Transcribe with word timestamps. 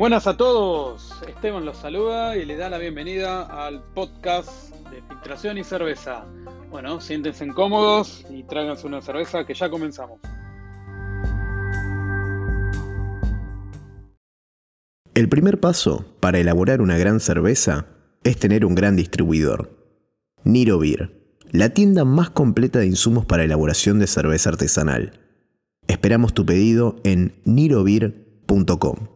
Buenas 0.00 0.26
a 0.26 0.34
todos, 0.34 1.12
Esteban 1.28 1.66
los 1.66 1.76
saluda 1.76 2.34
y 2.34 2.46
le 2.46 2.56
da 2.56 2.70
la 2.70 2.78
bienvenida 2.78 3.42
al 3.42 3.82
podcast 3.92 4.74
de 4.90 5.02
filtración 5.02 5.58
y 5.58 5.62
cerveza. 5.62 6.24
Bueno, 6.70 7.02
siéntense 7.02 7.46
cómodos 7.48 8.24
y 8.30 8.42
tráiganse 8.44 8.86
una 8.86 9.02
cerveza 9.02 9.44
que 9.44 9.52
ya 9.52 9.68
comenzamos. 9.68 10.18
El 15.12 15.28
primer 15.28 15.60
paso 15.60 16.06
para 16.18 16.38
elaborar 16.38 16.80
una 16.80 16.96
gran 16.96 17.20
cerveza 17.20 17.84
es 18.24 18.38
tener 18.38 18.64
un 18.64 18.74
gran 18.74 18.96
distribuidor. 18.96 19.68
Niro 20.44 20.78
Beer, 20.78 21.12
la 21.50 21.74
tienda 21.74 22.06
más 22.06 22.30
completa 22.30 22.78
de 22.78 22.86
insumos 22.86 23.26
para 23.26 23.44
elaboración 23.44 23.98
de 23.98 24.06
cerveza 24.06 24.48
artesanal. 24.48 25.20
Esperamos 25.88 26.32
tu 26.32 26.46
pedido 26.46 26.96
en 27.04 27.34
nirobeer.com. 27.44 29.09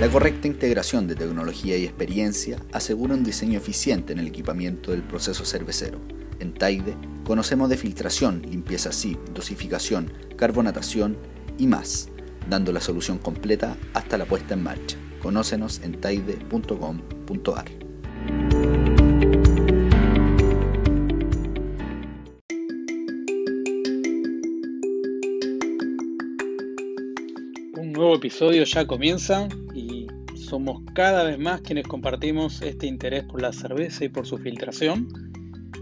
La 0.00 0.08
correcta 0.08 0.46
integración 0.46 1.08
de 1.08 1.16
tecnología 1.16 1.76
y 1.76 1.82
experiencia 1.84 2.62
asegura 2.72 3.14
un 3.14 3.24
diseño 3.24 3.58
eficiente 3.58 4.12
en 4.12 4.20
el 4.20 4.28
equipamiento 4.28 4.92
del 4.92 5.02
proceso 5.02 5.44
cervecero. 5.44 5.98
En 6.38 6.54
Taide 6.54 6.94
conocemos 7.24 7.68
de 7.68 7.76
filtración, 7.76 8.42
limpieza 8.48 8.92
SIP, 8.92 9.18
dosificación, 9.34 10.12
carbonatación 10.36 11.16
y 11.58 11.66
más, 11.66 12.10
dando 12.48 12.70
la 12.72 12.80
solución 12.80 13.18
completa 13.18 13.76
hasta 13.92 14.16
la 14.16 14.24
puesta 14.24 14.54
en 14.54 14.62
marcha. 14.62 14.96
Conócenos 15.20 15.80
en 15.82 16.00
taide.com.ar. 16.00 17.64
Un 27.76 27.92
nuevo 27.92 28.14
episodio 28.14 28.62
ya 28.62 28.86
comienza 28.86 29.48
somos 30.48 30.82
cada 30.94 31.24
vez 31.24 31.38
más 31.38 31.60
quienes 31.60 31.86
compartimos 31.86 32.62
este 32.62 32.86
interés 32.86 33.24
por 33.24 33.42
la 33.42 33.52
cerveza 33.52 34.04
y 34.04 34.08
por 34.08 34.26
su 34.26 34.38
filtración. 34.38 35.08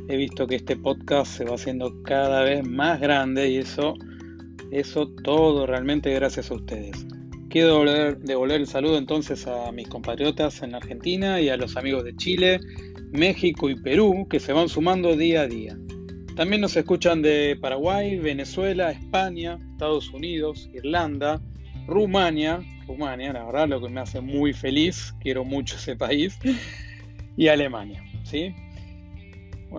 He 0.08 0.17
visto 0.17 0.47
que 0.47 0.56
este 0.56 0.77
podcast 0.77 1.36
se 1.36 1.45
va 1.45 1.55
haciendo 1.55 2.03
cada 2.03 2.42
vez 2.42 2.67
más 2.67 3.00
grande 3.00 3.48
y 3.48 3.58
eso, 3.58 3.95
eso 4.73 5.08
todo 5.23 5.67
realmente 5.67 6.12
gracias 6.12 6.50
a 6.50 6.55
ustedes. 6.55 7.06
Quiero 7.48 7.84
devolver 8.17 8.61
el 8.61 8.67
saludo 8.67 8.98
entonces 8.98 9.47
a 9.47 9.70
mis 9.70 9.89
compatriotas 9.89 10.61
en 10.62 10.75
Argentina 10.75 11.41
y 11.41 11.48
a 11.48 11.56
los 11.56 11.77
amigos 11.77 12.03
de 12.03 12.17
Chile, 12.17 12.58
México 13.12 13.70
y 13.70 13.77
Perú 13.77 14.27
que 14.28 14.41
se 14.41 14.53
van 14.53 14.69
sumando 14.69 15.17
día 15.17 15.42
a 15.42 15.47
día. 15.47 15.78
También 16.34 16.61
nos 16.61 16.77
escuchan 16.77 17.23
de 17.23 17.56
Paraguay, 17.61 18.19
Venezuela, 18.19 18.91
España, 18.91 19.58
Estados 19.73 20.12
Unidos, 20.12 20.69
Irlanda, 20.75 21.41
Rumania, 21.87 22.61
Rumania, 22.87 23.33
la 23.33 23.45
verdad, 23.45 23.69
lo 23.69 23.81
que 23.81 23.89
me 23.89 24.01
hace 24.01 24.20
muy 24.20 24.53
feliz, 24.53 25.15
quiero 25.20 25.45
mucho 25.45 25.77
ese 25.77 25.97
país, 25.97 26.39
y 27.37 27.48
Alemania, 27.48 28.03
¿sí? 28.25 28.55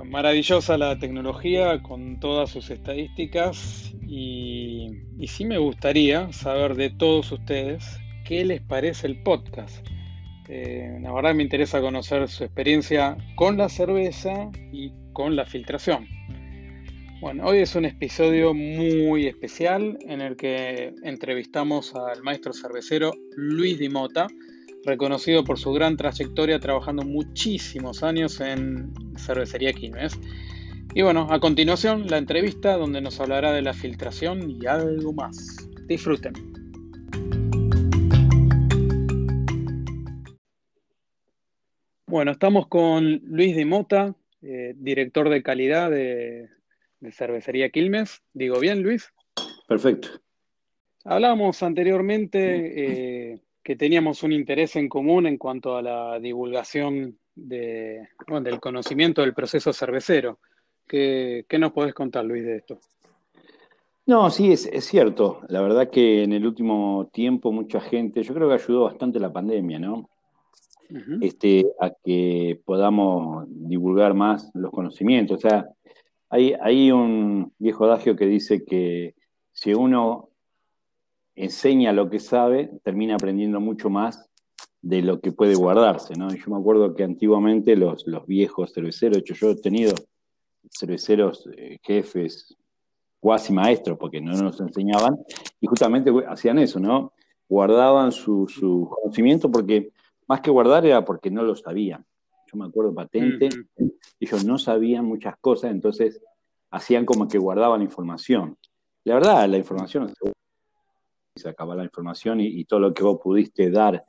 Maravillosa 0.06 0.78
la 0.78 1.00
tecnología 1.00 1.82
con 1.82 2.20
todas 2.20 2.50
sus 2.50 2.70
estadísticas 2.70 3.94
y, 4.06 4.90
y 5.18 5.28
sí 5.28 5.46
me 5.46 5.58
gustaría 5.58 6.32
saber 6.34 6.76
de 6.76 6.90
todos 6.90 7.32
ustedes 7.32 8.00
qué 8.26 8.46
les 8.46 8.62
parece 8.62 9.08
el 9.08 9.24
podcast. 9.24 9.88
Eh, 10.50 11.00
la 11.02 11.12
verdad 11.12 11.34
me 11.34 11.44
interesa 11.44 11.82
conocer 11.82 12.28
su 12.30 12.44
experiencia 12.44 13.18
con 13.36 13.58
la 13.58 13.70
cerveza 13.70 14.50
y 14.72 14.94
con 15.14 15.36
la 15.36 15.46
filtración. 15.46 16.08
Bueno, 17.20 17.48
hoy 17.48 17.58
es 17.58 17.74
un 17.74 17.86
episodio 17.86 18.54
muy 18.54 19.26
especial 19.26 19.98
en 20.02 20.22
el 20.22 20.38
que 20.38 20.94
entrevistamos 21.02 21.96
al 21.96 22.22
maestro 22.22 22.54
cervecero 22.54 23.12
Luis 23.36 23.80
Dimota, 23.80 24.28
reconocido 24.86 25.44
por 25.44 25.58
su 25.58 25.72
gran 25.72 25.98
trayectoria 25.98 26.60
trabajando 26.60 27.02
muchísimos 27.02 28.04
años 28.04 28.40
en 28.40 28.94
cervecería 29.18 29.74
Quilmes. 29.74 30.20
Y 30.94 31.02
bueno, 31.02 31.28
a 31.32 31.40
continuación 31.40 32.06
la 32.06 32.20
entrevista 32.20 32.78
donde 32.78 33.02
nos 33.02 33.20
hablará 33.20 33.52
de 33.52 33.64
la 33.64 33.74
filtración 33.74 34.52
y 34.52 34.68
algo 34.68 35.12
más. 35.12 35.68
Disfruten. 35.88 36.34
Bueno, 42.06 42.30
estamos 42.30 42.68
con 42.68 43.22
Luis 43.24 43.56
Dimota, 43.56 44.14
eh, 44.44 44.76
director 44.78 45.30
de 45.30 45.42
calidad 45.42 45.90
de, 45.90 46.57
de 47.00 47.12
Cervecería 47.12 47.70
Quilmes. 47.70 48.22
¿Digo 48.34 48.60
bien, 48.60 48.82
Luis? 48.82 49.12
Perfecto. 49.68 50.10
Hablábamos 51.04 51.64
anteriormente 51.64 53.32
eh, 53.32 53.42
que 53.64 53.76
teníamos 53.76 54.24
un 54.24 54.32
interés 54.32 54.76
en 54.76 54.90
común 54.90 55.26
en 55.28 55.38
cuanto 55.38 55.76
a 55.76 55.82
la 55.82 56.20
divulgación 56.20 57.18
de, 57.36 58.08
del 58.42 58.60
conocimiento 58.60 59.22
del 59.22 59.34
proceso 59.34 59.72
cervecero. 59.72 60.40
¿Qué, 60.88 61.46
nos 61.60 61.72
podés 61.74 61.94
contar, 61.94 62.26
Luis, 62.26 62.46
de 62.46 62.58
esto? 62.58 62.80
No, 64.06 64.30
sí, 64.30 64.54
es, 64.54 64.70
cierto. 64.86 65.42
La 65.50 65.62
verdad 65.62 65.90
que 65.90 66.24
en 66.24 66.32
el 66.32 66.48
último 66.48 67.10
tiempo 67.12 67.52
mucha 67.52 67.82
gente, 67.82 68.24
yo 68.24 68.34
creo 68.34 68.48
que 68.48 68.56
ayudó 68.56 68.86
bastante 68.86 69.20
la 69.20 69.34
pandemia, 69.34 69.80
¿no? 69.80 70.10
este, 71.20 71.66
a 71.82 71.92
que 72.04 72.62
podamos 72.64 73.46
divulgar 73.50 74.14
más 74.14 74.50
los 74.54 74.72
conocimientos. 74.72 75.38
O 75.38 75.42
sea, 75.42 75.68
hay, 76.30 76.92
un 76.92 77.54
viejo 77.58 77.86
adagio 77.86 78.16
que 78.16 78.26
dice 78.26 78.66
que 78.66 79.16
si 79.54 79.74
uno 79.74 80.30
enseña 81.36 81.94
lo 81.94 82.10
que 82.10 82.20
sabe, 82.20 82.72
termina 82.84 83.16
aprendiendo 83.16 83.60
mucho 83.60 83.90
más 83.90 84.30
de 84.82 85.02
lo 85.02 85.22
que 85.22 85.32
puede 85.32 85.56
guardarse, 85.56 86.16
¿no? 86.16 86.30
yo 86.34 86.52
me 86.52 86.58
acuerdo 86.58 86.96
que 86.96 87.04
antiguamente 87.04 87.76
los, 87.76 88.06
viejos 88.26 88.74
cerveceros, 88.74 89.20
hecho, 89.20 89.34
yo 89.34 89.52
he 89.52 89.56
tenido 89.56 89.94
cerveceros 90.70 91.48
eh, 91.56 91.80
jefes, 91.82 92.56
cuasi 93.20 93.54
maestros, 93.54 93.98
porque 93.98 94.22
no 94.22 94.34
nos 94.34 94.60
enseñaban, 94.60 95.18
y 95.60 95.68
justamente 95.68 96.12
hacían 96.28 96.60
eso, 96.60 96.80
¿no? 96.80 97.14
Guardaban 97.50 98.12
su, 98.12 98.48
su 98.48 98.90
conocimiento 98.90 99.52
porque, 99.52 99.92
más 100.28 100.42
que 100.42 100.52
guardar, 100.52 100.86
era 100.86 101.04
porque 101.04 101.32
no 101.32 101.44
lo 101.44 101.56
sabían 101.56 102.06
yo 102.52 102.58
me 102.58 102.66
acuerdo 102.66 102.94
patente, 102.94 103.50
ellos 104.20 104.46
no 104.46 104.58
sabían 104.58 105.06
muchas 105.06 105.36
cosas, 105.38 105.72
entonces 105.72 106.22
hacían 106.72 107.06
como 107.06 107.28
que 107.28 107.38
guardaban 107.38 107.82
información. 107.82 108.58
La 109.04 109.16
verdad, 109.16 109.48
la 109.48 109.58
información 109.58 110.14
se 111.38 111.50
acaba 111.50 111.76
la 111.76 111.84
información 111.84 112.42
y, 112.42 112.66
todo 112.66 112.80
lo 112.80 112.94
que 112.94 113.04
vos 113.04 113.20
pudiste 113.22 113.70
dar 113.70 114.04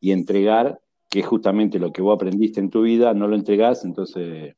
y 0.00 0.12
entregar, 0.12 0.78
que 1.08 1.20
es 1.20 1.26
justamente 1.26 1.78
lo 1.78 1.92
que 1.92 2.02
vos 2.02 2.14
aprendiste 2.14 2.60
en 2.60 2.70
tu 2.70 2.82
vida, 2.82 3.14
no 3.14 3.26
lo 3.26 3.36
entregás, 3.36 3.84
entonces 3.84 4.54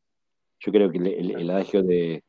yo 0.58 0.72
creo 0.72 0.90
que 0.90 0.98
el, 0.98 1.50
adagio 1.50 1.82
de, 1.82 2.24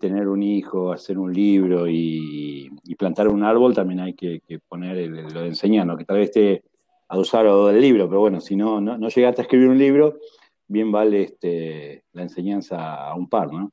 tener 0.00 0.28
un 0.28 0.42
hijo, 0.42 0.90
hacer 0.90 1.18
un 1.18 1.32
libro 1.32 1.86
y, 1.88 2.68
plantar 2.98 3.28
un 3.28 3.44
árbol, 3.44 3.74
también 3.74 4.00
hay 4.00 4.14
que, 4.14 4.40
poner 4.66 5.08
lo 5.08 5.40
de 5.42 5.48
enseñar, 5.48 5.86
¿no? 5.86 5.96
que 5.96 6.04
tal 6.04 6.18
vez 6.18 6.32
te 6.32 6.64
a 7.08 7.18
usar 7.18 7.46
del 7.46 7.80
libro, 7.80 8.08
pero 8.08 8.20
bueno, 8.20 8.40
si 8.40 8.54
no, 8.54 8.80
no, 8.80 8.98
no 8.98 9.08
llegaste 9.08 9.40
a 9.40 9.44
escribir 9.44 9.68
un 9.68 9.78
libro, 9.78 10.18
bien 10.66 10.92
vale 10.92 11.22
este, 11.22 12.04
la 12.12 12.22
enseñanza 12.22 13.08
a 13.08 13.14
un 13.14 13.28
par, 13.28 13.52
¿no? 13.52 13.72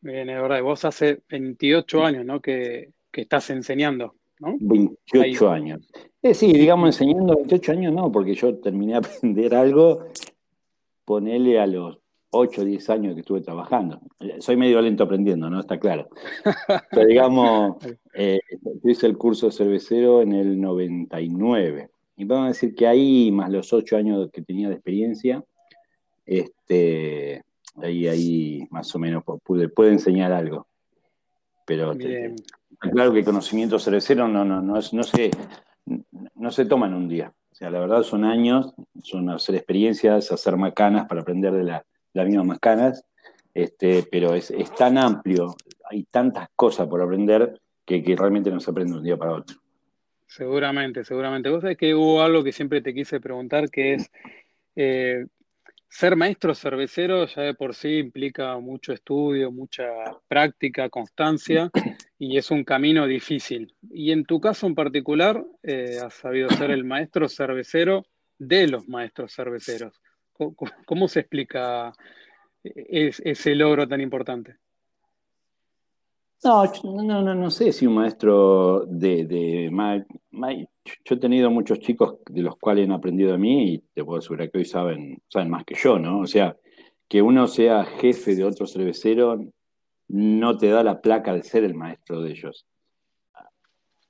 Bien, 0.00 0.28
es 0.28 0.42
verdad, 0.42 0.62
vos 0.62 0.84
hace 0.84 1.22
28 1.28 2.04
años, 2.04 2.24
¿no? 2.24 2.40
Que, 2.40 2.90
estás 3.12 3.50
enseñando, 3.50 4.16
¿no? 4.40 4.56
28 4.58 5.50
años. 5.50 5.86
Eh, 6.22 6.34
sí, 6.34 6.52
digamos 6.52 6.88
enseñando 6.88 7.36
28 7.36 7.72
años, 7.72 7.92
no, 7.92 8.10
porque 8.10 8.34
yo 8.34 8.58
terminé 8.58 8.94
a 8.94 8.98
aprender 8.98 9.54
algo, 9.54 10.06
ponele 11.04 11.60
a 11.60 11.66
los 11.66 11.98
8 12.30 12.62
o 12.62 12.64
10 12.64 12.90
años 12.90 13.14
que 13.14 13.20
estuve 13.20 13.42
trabajando. 13.42 14.00
Soy 14.40 14.56
medio 14.56 14.80
lento 14.80 15.04
aprendiendo, 15.04 15.50
¿no? 15.50 15.60
Está 15.60 15.78
claro. 15.78 16.08
Pero 16.90 17.06
digamos, 17.06 17.76
eh, 18.14 18.40
hice 18.84 19.06
el 19.06 19.18
curso 19.18 19.50
cervecero 19.50 20.22
en 20.22 20.32
el 20.32 20.58
99. 20.58 21.91
Y 22.16 22.24
vamos 22.24 22.44
a 22.44 22.48
decir 22.48 22.74
que 22.74 22.86
ahí, 22.86 23.30
más 23.32 23.50
los 23.50 23.72
8 23.72 23.96
años 23.96 24.30
que 24.32 24.42
tenía 24.42 24.68
de 24.68 24.74
experiencia, 24.74 25.42
este, 26.26 27.42
ahí, 27.76 28.06
ahí 28.06 28.66
más 28.70 28.94
o 28.94 28.98
menos 28.98 29.24
pude, 29.42 29.68
puede 29.68 29.92
enseñar 29.92 30.32
algo. 30.32 30.66
Pero 31.66 31.94
claro 32.78 33.12
que 33.12 33.20
el 33.20 33.24
conocimiento 33.24 33.78
cervecero 33.78 34.28
no, 34.28 34.44
no, 34.44 34.60
no, 34.60 34.74
no, 34.74 35.02
se, 35.02 35.30
no 36.34 36.50
se 36.50 36.64
toma 36.66 36.86
en 36.86 36.94
un 36.94 37.08
día. 37.08 37.32
O 37.50 37.54
sea, 37.54 37.70
la 37.70 37.80
verdad 37.80 38.02
son 38.02 38.24
años, 38.24 38.74
son 39.02 39.30
hacer 39.30 39.54
experiencias, 39.54 40.32
hacer 40.32 40.56
macanas 40.56 41.06
para 41.06 41.20
aprender 41.20 41.52
de 41.52 41.64
la, 41.64 41.84
las 42.12 42.26
mismas 42.26 42.46
macanas, 42.46 43.04
este, 43.54 44.06
pero 44.10 44.34
es, 44.34 44.52
tan 44.76 44.98
amplio, 44.98 45.54
hay 45.90 46.04
tantas 46.04 46.48
cosas 46.56 46.88
por 46.88 47.02
aprender 47.02 47.60
que, 47.84 48.02
realmente 48.16 48.50
no 48.50 48.60
se 48.60 48.70
aprende 48.70 48.92
de 48.92 48.98
un 48.98 49.04
día 49.04 49.16
para 49.16 49.34
otro. 49.34 49.56
Seguramente, 50.34 51.04
seguramente. 51.04 51.50
Vos 51.50 51.60
sabés 51.60 51.76
que 51.76 51.94
hubo 51.94 52.22
algo 52.22 52.42
que 52.42 52.52
siempre 52.52 52.80
te 52.80 52.94
quise 52.94 53.20
preguntar, 53.20 53.70
que 53.70 53.94
es, 53.94 54.10
eh, 54.76 55.26
ser 55.90 56.16
maestro 56.16 56.54
cervecero 56.54 57.26
ya 57.26 57.42
de 57.42 57.52
por 57.52 57.74
sí 57.74 57.98
implica 57.98 58.56
mucho 58.58 58.94
estudio, 58.94 59.52
mucha 59.52 59.84
práctica, 60.28 60.88
constancia 60.88 61.70
y 62.18 62.38
es 62.38 62.50
un 62.50 62.64
camino 62.64 63.06
difícil. 63.06 63.74
y 63.90 64.10
en 64.10 64.24
tu 64.24 64.40
caso 64.40 64.66
en 64.66 64.74
particular, 64.74 65.44
eh, 65.62 65.98
has 66.02 66.14
sabido 66.14 66.48
ser 66.48 66.70
el 66.70 66.84
maestro 66.84 67.28
cervecero 67.28 68.06
de 68.38 68.68
los 68.68 68.88
maestros 68.88 69.34
cerveceros. 69.34 70.00
¿Cómo, 70.86 71.08
se 71.08 71.20
explica 71.20 71.92
ese 72.64 73.54
logro 73.54 73.86
tan 73.86 74.00
importante? 74.00 74.56
No, 76.44 76.64
no, 76.82 77.22
no, 77.22 77.34
no 77.34 77.50
sé 77.50 77.72
si 77.72 77.86
un 77.86 77.94
maestro 77.94 78.84
de, 78.86 79.26
de 79.26 79.70
yo 81.04 81.14
he 81.14 81.18
tenido 81.18 81.50
muchos 81.50 81.78
chicos 81.78 82.16
de 82.28 82.42
los 82.42 82.56
cuales 82.56 82.86
han 82.86 82.92
aprendido 82.92 83.32
de 83.32 83.38
mí 83.38 83.74
y 83.74 83.78
te 83.78 84.04
puedo 84.04 84.18
asegurar 84.18 84.50
que 84.50 84.58
hoy 84.58 84.64
saben, 84.64 85.22
saben 85.28 85.50
más 85.50 85.64
que 85.64 85.76
yo, 85.76 86.00
¿no? 86.00 86.20
O 86.20 86.26
sea, 86.26 86.56
que 87.08 87.22
uno 87.22 87.46
sea 87.46 87.84
jefe 87.84 88.34
de 88.34 88.44
otro 88.44 88.66
cervecero 88.66 89.38
no 90.08 90.58
te 90.58 90.68
da 90.68 90.82
la 90.82 91.00
placa 91.00 91.32
de 91.32 91.44
ser 91.44 91.62
el 91.62 91.74
maestro 91.74 92.20
de 92.22 92.32
ellos. 92.32 92.66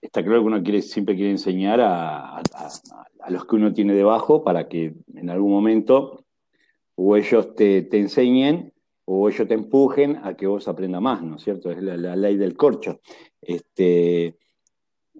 Está 0.01 0.23
claro 0.25 0.41
que 0.41 0.47
uno 0.47 0.63
quiere, 0.63 0.81
siempre 0.81 1.15
quiere 1.15 1.31
enseñar 1.31 1.81
a, 1.81 2.39
a, 2.39 3.31
los 3.31 3.45
que 3.45 3.57
uno 3.57 3.73
tiene 3.73 3.95
debajo 3.95 4.43
para 4.43 4.69
que 4.69 4.95
en 5.15 5.31
algún 5.31 5.53
momento 5.53 6.25
o 6.95 7.17
ellos 7.17 7.55
te, 7.55 7.83
te 7.83 7.99
enseñen 7.99 8.72
o 9.05 9.29
ellos 9.29 9.49
te 9.49 9.55
empujen 9.55 10.21
a 10.23 10.35
que 10.35 10.47
vos 10.47 10.69
aprendas 10.69 11.03
más, 11.03 11.23
¿no 11.23 11.37
es 11.37 11.43
cierto? 11.43 11.71
Es 11.71 11.83
la, 11.83 12.17
ley 12.17 12.37
del 12.37 12.57
corcho. 12.57 13.01
Este, 13.41 14.37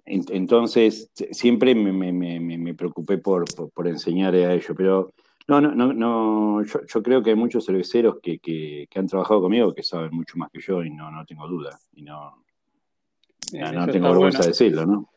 entonces, 0.05 1.11
siempre 1.31 1.75
me, 1.75 2.73
preocupé 2.75 3.17
por, 3.17 3.45
enseñar 3.85 4.35
a 4.35 4.53
ellos, 4.53 4.73
pero 4.75 5.13
no, 5.47 5.61
no, 5.61 5.73
no, 5.73 5.93
no 5.93 6.63
yo, 6.63 7.03
creo 7.03 7.21
que 7.21 7.31
hay 7.31 7.35
muchos 7.35 7.65
cerveceros 7.65 8.17
que, 8.21 8.87
han 8.95 9.07
trabajado 9.07 9.41
conmigo 9.41 9.73
que 9.73 9.83
saben 9.83 10.11
mucho 10.11 10.37
más 10.37 10.49
que 10.51 10.61
yo 10.61 10.83
y 10.83 10.89
no, 10.89 11.11
no 11.11 11.25
tengo 11.25 11.47
duda, 11.47 11.77
y 11.93 12.01
no, 12.01 12.43
no, 13.53 13.87
tengo 13.87 14.09
vergüenza 14.09 14.41
de 14.41 14.47
decirlo, 14.47 14.85
¿no? 14.85 15.09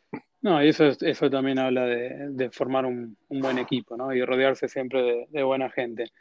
No, 0.42 0.62
y 0.62 0.68
eso, 0.68 0.84
eso 1.00 1.28
también 1.28 1.58
habla 1.58 1.86
de, 1.86 2.50
formar 2.50 2.86
un, 2.86 3.16
buen 3.28 3.58
equipo, 3.58 3.96
¿no? 3.96 4.14
Y 4.14 4.24
rodearse 4.24 4.68
siempre 4.68 5.26
de, 5.28 5.42
buena 5.42 5.70
gente. 5.70 6.12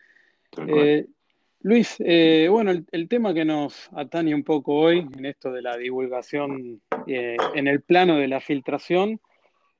Luis, 1.65 1.95
eh, 1.97 2.47
bueno, 2.47 2.69
el, 2.91 3.09
tema 3.09 3.33
que 3.33 3.44
nos 3.44 3.89
atañe 3.94 4.35
un 4.35 4.44
poco 4.44 4.75
hoy 4.75 5.00
en 5.00 5.25
esto 5.25 5.51
de 5.51 5.63
la 5.63 5.75
divulgación 5.75 6.79
eh, 7.07 7.38
en 7.56 7.67
el 7.67 7.81
plano 7.81 8.17
de 8.17 8.27
la 8.27 8.39
filtración 8.39 9.19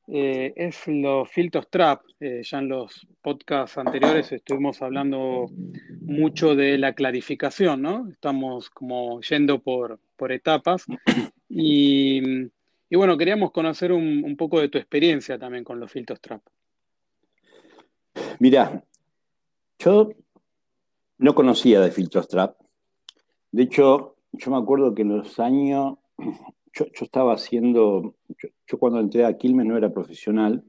eh, 0.08 0.52
es 0.56 0.88
los 0.88 1.30
filtros 1.30 1.70
trap. 1.70 2.02
ya 2.20 2.58
en 2.58 2.70
los 2.70 3.08
podcasts 3.22 3.78
anteriores 3.78 4.32
estuvimos 4.32 4.82
hablando 4.82 5.46
mucho 6.02 6.56
de 6.56 6.80
la 6.80 6.94
clarificación, 6.94 7.84
¿no? 7.84 8.10
Estamos 8.10 8.72
como 8.72 9.22
yendo 9.22 9.60
por, 9.60 10.00
etapas. 10.32 10.88
Y, 11.48 12.20
bueno, 12.90 13.16
queríamos 13.16 13.52
conocer 13.52 13.92
un, 13.92 14.24
un 14.26 14.36
poco 14.36 14.60
de 14.60 14.70
tu 14.70 14.80
experiencia 14.80 15.38
también 15.38 15.64
con 15.64 15.80
los 15.80 15.92
filtros 15.92 16.20
trap. 16.20 16.42
Mira, 18.40 18.84
yo 19.78 20.10
no 21.18 21.36
conocía 21.36 21.82
de 21.82 21.92
filtros 21.92 22.28
trap. 22.28 22.56
De 23.52 23.64
hecho, 23.64 24.16
yo 24.32 24.52
me 24.52 24.58
acuerdo 24.58 24.94
que 24.94 25.04
en 25.04 25.18
los 25.18 25.40
años, 25.40 25.98
yo, 26.74 26.86
estaba 27.02 27.34
haciendo, 27.34 28.16
yo, 28.68 28.80
cuando 28.80 29.00
entré 29.00 29.26
a 29.26 29.38
Quilmes 29.38 29.66
no 29.66 29.78
era 29.78 29.94
profesional 29.94 30.64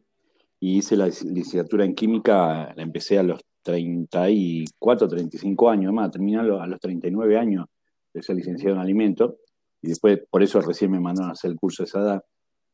y 0.60 0.78
hice 0.78 0.96
la 0.96 1.06
licenciatura 1.06 1.84
en 1.84 1.94
química, 1.94 2.72
la 2.74 2.82
empecé 2.82 3.18
a 3.18 3.22
los 3.22 3.40
34, 3.62 5.08
35 5.08 5.70
años, 5.70 5.92
más, 5.92 6.10
terminé 6.10 6.38
a 6.38 6.42
los 6.42 6.80
39 6.80 7.36
años 7.36 7.66
de 8.14 8.22
ser 8.22 8.36
licenciado 8.36 8.76
en 8.76 8.80
alimentos 8.80 9.34
y 9.82 9.88
después 9.88 10.20
por 10.30 10.42
eso 10.42 10.60
recién 10.60 10.90
me 10.90 11.00
mandaron 11.00 11.30
a 11.30 11.32
hacer 11.32 11.50
el 11.50 11.56
curso 11.56 11.82
de 11.82 11.88
esa 11.88 12.00
edad, 12.00 12.24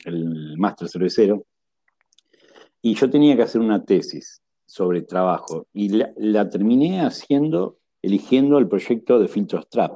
el 0.05 0.57
máster 0.59 0.89
cervecero. 0.89 1.47
Y 2.83 2.95
yo 2.95 3.09
tenía 3.09 3.37
que 3.37 3.43
hacer 3.43 3.61
una 3.61 3.83
tesis 3.85 4.43
sobre 4.67 5.03
trabajo 5.03 5.67
y 5.73 5.88
la, 5.88 6.49
terminé 6.49 7.00
haciendo, 7.00 7.79
eligiendo 8.00 8.59
el 8.59 8.69
proyecto 8.69 9.19
de 9.19 9.29
filtros 9.29 9.69
trap. 9.69 9.93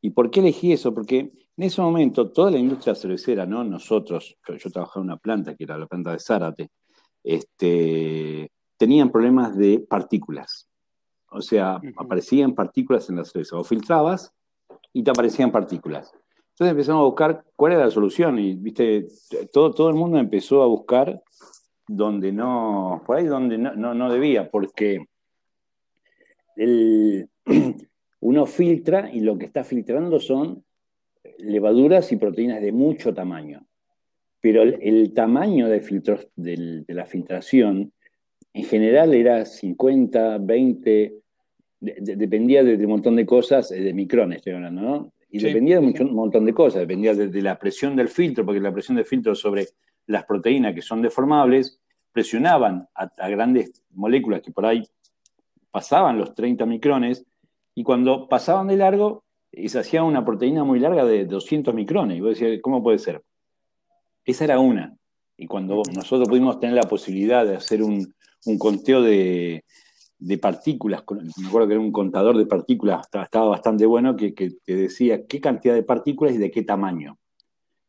¿Y 0.00 0.10
por 0.10 0.30
qué 0.30 0.40
elegí 0.40 0.72
eso? 0.72 0.92
Porque 0.94 1.30
en 1.56 1.64
ese 1.64 1.80
momento 1.80 2.30
toda 2.30 2.50
la 2.50 2.58
industria 2.58 2.94
cervecera, 2.94 3.46
¿no? 3.46 3.64
Nosotros, 3.64 4.36
yo 4.46 4.70
trabajaba 4.70 5.02
en 5.02 5.10
una 5.10 5.16
planta 5.16 5.54
que 5.54 5.64
era 5.64 5.78
la 5.78 5.86
planta 5.86 6.12
de 6.12 6.18
Zárate, 6.18 6.70
este, 7.22 8.50
tenían 8.76 9.10
problemas 9.10 9.56
de 9.56 9.78
partículas. 9.78 10.68
O 11.30 11.40
sea, 11.40 11.80
aparecían 11.96 12.54
partículas 12.54 13.08
en 13.08 13.16
la 13.16 13.24
cerveza. 13.24 13.56
O 13.56 13.64
filtrabas 13.64 14.32
y 14.92 15.02
te 15.02 15.10
aparecían 15.10 15.50
partículas. 15.50 16.12
Entonces 16.50 16.72
empezamos 16.72 17.00
a 17.00 17.04
buscar 17.04 17.44
cuál 17.56 17.72
era 17.72 17.84
la 17.84 17.90
solución 17.90 18.38
y, 18.38 18.54
viste, 18.54 19.06
todo, 19.52 19.72
todo 19.72 19.88
el 19.88 19.94
mundo 19.94 20.18
empezó 20.18 20.62
a 20.62 20.66
buscar 20.66 21.22
donde 21.96 22.32
no, 22.32 23.02
por 23.06 23.16
ahí 23.16 23.26
donde 23.26 23.58
no, 23.58 24.12
debía, 24.12 24.50
porque 24.50 25.06
uno 28.20 28.46
filtra 28.46 29.10
y 29.12 29.20
lo 29.20 29.38
que 29.38 29.46
está 29.46 29.64
filtrando 29.64 30.20
son 30.20 30.64
levaduras 31.38 32.10
y 32.12 32.16
proteínas 32.16 32.60
de 32.60 32.72
mucho 32.72 33.14
tamaño. 33.14 33.66
Pero 34.40 34.62
el, 34.62 35.12
tamaño 35.12 35.68
de, 35.68 35.80
filtros, 35.80 36.28
de, 36.34 36.84
la 36.88 37.06
filtración 37.06 37.92
en 38.52 38.64
general 38.64 39.14
era 39.14 39.44
50, 39.44 40.38
20, 40.38 41.14
dependía 41.80 42.64
de, 42.64 42.74
un 42.76 42.90
montón 42.90 43.16
de 43.16 43.24
cosas, 43.24 43.70
eh, 43.70 43.80
de 43.80 43.94
micrones 43.94 44.38
estoy 44.38 44.54
hablando, 44.54 44.82
¿no? 44.82 45.12
Y 45.30 45.38
dependía 45.38 45.80
de 45.80 45.86
un 45.86 46.14
montón 46.14 46.44
de 46.44 46.52
cosas, 46.52 46.80
dependía 46.80 47.14
de, 47.14 47.40
la 47.40 47.58
presión 47.58 47.96
del 47.96 48.08
filtro, 48.08 48.44
porque 48.44 48.60
la 48.60 48.72
presión 48.72 48.96
del 48.96 49.06
filtro 49.06 49.34
sobre 49.34 49.66
las 50.06 50.24
proteínas 50.24 50.74
que 50.74 50.82
son 50.82 51.00
deformables 51.00 51.80
presionaban 52.12 52.88
a, 52.94 53.28
grandes 53.28 53.82
moléculas 53.90 54.42
que 54.42 54.52
por 54.52 54.66
ahí 54.66 54.82
pasaban 55.70 56.18
los 56.18 56.34
30 56.34 56.66
micrones 56.66 57.24
y 57.74 57.82
cuando 57.82 58.28
pasaban 58.28 58.68
de 58.68 58.76
largo 58.76 59.24
se 59.66 59.78
hacía 59.78 60.02
una 60.02 60.24
proteína 60.24 60.64
muy 60.64 60.78
larga 60.78 61.04
de 61.04 61.24
200 61.24 61.74
micrones. 61.74 62.18
Y 62.18 62.20
vos 62.20 62.38
decías, 62.38 62.60
¿cómo 62.62 62.82
puede 62.82 62.98
ser? 62.98 63.22
Esa 64.24 64.44
era 64.44 64.58
una. 64.58 64.96
Y 65.36 65.46
cuando 65.46 65.82
nosotros 65.94 66.28
pudimos 66.28 66.60
tener 66.60 66.76
la 66.76 66.88
posibilidad 66.88 67.44
de 67.44 67.56
hacer 67.56 67.82
un, 67.82 68.14
conteo 68.58 69.02
de, 69.02 69.64
partículas, 70.40 71.02
me 71.36 71.48
acuerdo 71.48 71.68
que 71.68 71.74
era 71.74 71.80
un 71.80 71.92
contador 71.92 72.36
de 72.36 72.46
partículas, 72.46 73.06
estaba 73.12 73.48
bastante 73.48 73.86
bueno, 73.86 74.16
que, 74.16 74.34
que, 74.34 74.52
decía 74.66 75.26
qué 75.26 75.40
cantidad 75.40 75.74
de 75.74 75.82
partículas 75.82 76.34
y 76.34 76.38
de 76.38 76.50
qué 76.50 76.62
tamaño. 76.62 77.18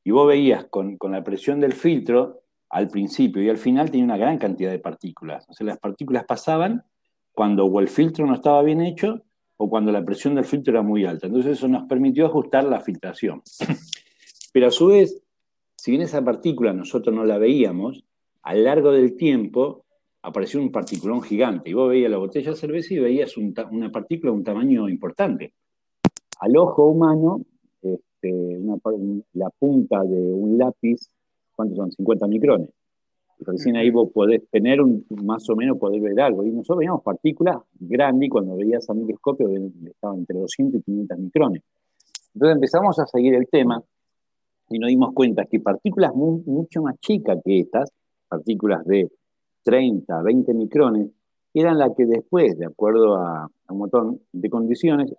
Y 0.04 0.12
vos 0.12 0.28
veías 0.28 0.66
con, 0.66 0.98
con 0.98 1.12
la 1.12 1.24
presión 1.24 1.60
del 1.60 1.74
filtro 1.74 2.43
al 2.74 2.88
principio 2.88 3.44
y 3.44 3.50
al 3.50 3.58
final 3.58 3.92
tenía 3.92 4.04
una 4.04 4.18
gran 4.18 4.40
cantidad 4.40 4.72
de 4.72 4.80
partículas. 4.80 5.46
Las 5.60 5.78
partículas 5.78 6.26
pasaban 6.26 6.84
cuando 7.32 7.66
o 7.66 7.80
el 7.80 7.88
filtro 7.88 8.26
no 8.26 8.34
estaba 8.34 8.64
bien 8.64 8.82
hecho 8.82 9.22
o 9.58 9.70
cuando 9.70 9.92
la 9.92 10.04
presión 10.04 10.34
del 10.34 10.46
filtro 10.46 10.74
era 10.74 10.82
muy 10.82 11.06
alta. 11.06 11.28
Entonces 11.28 11.60
eso 11.60 11.68
nos 11.68 11.84
permitió 11.84 12.26
ajustar 12.26 12.64
la 12.64 12.80
filtración. 12.80 13.44
Pero 14.54 14.68
a 14.68 14.72
su 14.72 14.88
vez, 14.88 15.22
si 15.78 15.92
bien 15.92 16.02
esa 16.02 16.24
partícula 16.24 16.74
nosotros 16.74 17.16
no 17.16 17.24
la 17.26 17.38
veíamos, 17.38 18.04
a 18.42 18.56
lo 18.56 18.64
largo 18.64 18.92
del 18.92 19.16
tiempo 19.16 19.86
apareció 20.24 20.60
un 20.60 20.72
particulón 20.72 21.22
gigante. 21.22 21.70
Y 21.70 21.74
vos 21.74 21.90
veías 21.90 22.10
la 22.10 22.18
botella 22.18 22.52
de 22.52 22.58
cerveza 22.58 22.96
y 22.96 23.00
veías 23.00 23.38
una 23.38 23.92
partícula 23.92 24.32
de 24.32 24.38
un 24.38 24.44
tamaño 24.44 24.90
importante. 24.90 25.54
Al 26.40 26.58
ojo 26.58 26.86
humano, 26.86 27.42
este, 27.84 28.60
la 29.34 29.50
punta 29.60 30.02
de 30.02 30.18
un 30.18 30.58
lápiz 30.58 31.12
¿cuántos 31.56 31.78
son? 31.78 31.92
50 31.92 32.28
micrones. 32.28 32.70
Y 33.40 33.44
recién 33.46 33.76
ahí 33.76 33.90
vos 33.90 34.12
podés 34.12 34.48
tener 34.50 34.82
un, 34.82 35.06
más 35.24 35.50
o 35.50 35.56
menos, 35.56 35.78
poder 35.78 36.02
ver 36.02 36.20
algo. 36.22 36.46
Y 36.46 36.52
nosotros 36.52 36.80
veíamos 36.80 37.02
partículas 37.04 37.58
grandes 37.80 38.28
y 38.28 38.30
cuando 38.30 38.56
veías 38.56 38.90
a 38.90 38.94
microscopio 38.94 39.50
estaban 39.86 40.20
entre 40.20 40.40
200 40.40 40.82
y 40.82 40.84
500 40.84 41.18
micrones. 41.20 41.64
Entonces 42.34 42.56
empezamos 42.56 43.00
a 43.00 43.06
seguir 43.06 43.36
el 43.36 43.48
tema 43.48 43.82
y 44.70 44.80
nos 44.80 44.88
dimos 44.88 45.14
cuenta 45.14 45.46
que 45.46 45.60
partículas 45.60 46.16
mucho 46.16 46.82
más 46.82 47.00
chicas 47.00 47.38
que 47.44 47.60
estas, 47.60 47.92
partículas 48.28 48.84
de 48.86 49.12
30, 49.64 50.22
20 50.22 50.54
micrones, 50.54 51.10
eran 51.54 51.78
las 51.78 51.92
que 51.96 52.06
después, 52.06 52.58
de 52.58 52.66
acuerdo 52.66 53.16
a, 53.16 53.48
un 53.70 53.78
montón 53.78 54.22
de 54.32 54.50
condiciones, 54.50 55.14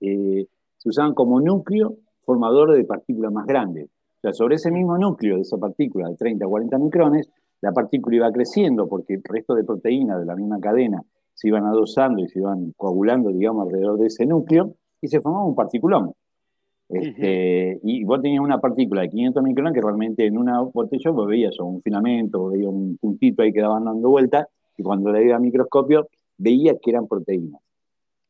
eh, 0.00 0.46
se 0.76 0.88
usaban 0.88 1.14
como 1.14 1.40
núcleo 1.40 1.96
formador 2.24 2.76
de 2.76 2.84
partículas 2.84 3.32
más 3.32 3.46
grandes. 3.46 3.88
O 4.20 4.22
sea, 4.22 4.34
sobre 4.34 4.56
ese 4.56 4.70
mismo 4.70 4.98
núcleo 4.98 5.36
de 5.36 5.42
esa 5.42 5.56
partícula 5.56 6.10
de 6.10 6.16
30 6.16 6.44
a 6.44 6.48
40 6.48 6.78
micrones, 6.78 7.30
la 7.62 7.72
partícula 7.72 8.16
iba 8.16 8.32
creciendo 8.32 8.86
porque 8.86 9.14
el 9.14 9.22
resto 9.24 9.54
de 9.54 9.64
proteínas 9.64 10.20
de 10.20 10.26
la 10.26 10.36
misma 10.36 10.60
cadena 10.60 11.02
se 11.32 11.48
iban 11.48 11.64
adosando 11.64 12.22
y 12.22 12.28
se 12.28 12.38
iban 12.38 12.72
coagulando, 12.76 13.30
digamos, 13.30 13.66
alrededor 13.66 13.98
de 13.98 14.08
ese 14.08 14.26
núcleo 14.26 14.74
y 15.00 15.08
se 15.08 15.22
formaba 15.22 15.46
un 15.46 15.54
particulón. 15.54 16.12
Este, 16.90 17.78
y 17.82 18.04
vos 18.04 18.20
tenías 18.20 18.42
una 18.42 18.60
partícula 18.60 19.02
de 19.02 19.08
500 19.08 19.42
micrones 19.42 19.72
que 19.72 19.80
realmente 19.80 20.26
en 20.26 20.36
una 20.36 20.60
botella 20.60 21.10
vos 21.12 21.26
veías 21.26 21.58
un 21.60 21.80
filamento, 21.80 22.48
veías 22.48 22.68
un 22.68 22.98
puntito 22.98 23.42
ahí 23.42 23.52
que 23.52 23.60
daban 23.60 23.84
dando 23.84 24.10
vuelta 24.10 24.48
y 24.76 24.82
cuando 24.82 25.12
le 25.12 25.24
iba 25.24 25.36
al 25.36 25.42
microscopio 25.42 26.08
veías 26.36 26.76
que 26.82 26.90
eran 26.90 27.06
proteínas. 27.06 27.62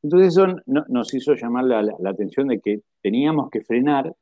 Entonces 0.03 0.29
eso 0.29 0.47
nos 0.67 1.15
hizo 1.15 1.35
llamar 1.35 1.65
la, 1.65 1.83
la 1.83 2.11
atención 2.11 2.49
de 2.49 2.61
que 2.61 2.83
teníamos 3.03 3.51
que 3.51 3.61
frenar 3.61 4.15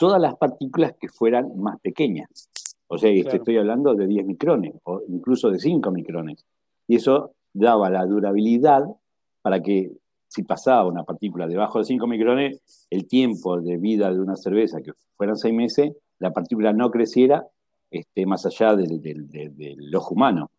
todas 0.00 0.18
las 0.18 0.34
partículas 0.36 0.94
que 0.98 1.08
fueran 1.08 1.60
más 1.60 1.78
pequeñas. 1.80 2.48
O 2.88 2.96
sea, 2.96 3.10
estoy 3.10 3.58
hablando 3.58 3.94
de 3.94 4.06
10 4.06 4.24
micrones 4.24 4.72
o 4.84 5.02
incluso 5.08 5.50
de 5.50 5.58
5 5.58 5.90
micrones. 5.90 6.46
Y 6.88 6.96
eso 6.96 7.34
daba 7.52 7.90
la 7.90 8.06
durabilidad 8.06 8.84
para 9.42 9.62
que 9.62 9.92
si 10.26 10.42
pasaba 10.42 10.86
una 10.86 11.04
partícula 11.04 11.46
debajo 11.46 11.80
de 11.80 11.84
5 11.84 12.06
micrones, 12.06 12.62
el 12.88 13.06
tiempo 13.06 13.60
de 13.60 13.76
vida 13.76 14.10
de 14.10 14.20
una 14.20 14.36
cerveza, 14.36 14.80
que 14.80 14.92
fueran 15.18 15.36
6 15.36 15.52
meses, 15.52 15.92
la 16.18 16.32
partícula 16.32 16.72
no 16.72 16.90
creciera 16.90 17.46
este, 17.90 18.24
más 18.24 18.46
allá 18.46 18.74
del, 18.76 19.02
del, 19.02 19.94
ojo 19.94 20.14
humano. 20.14 20.50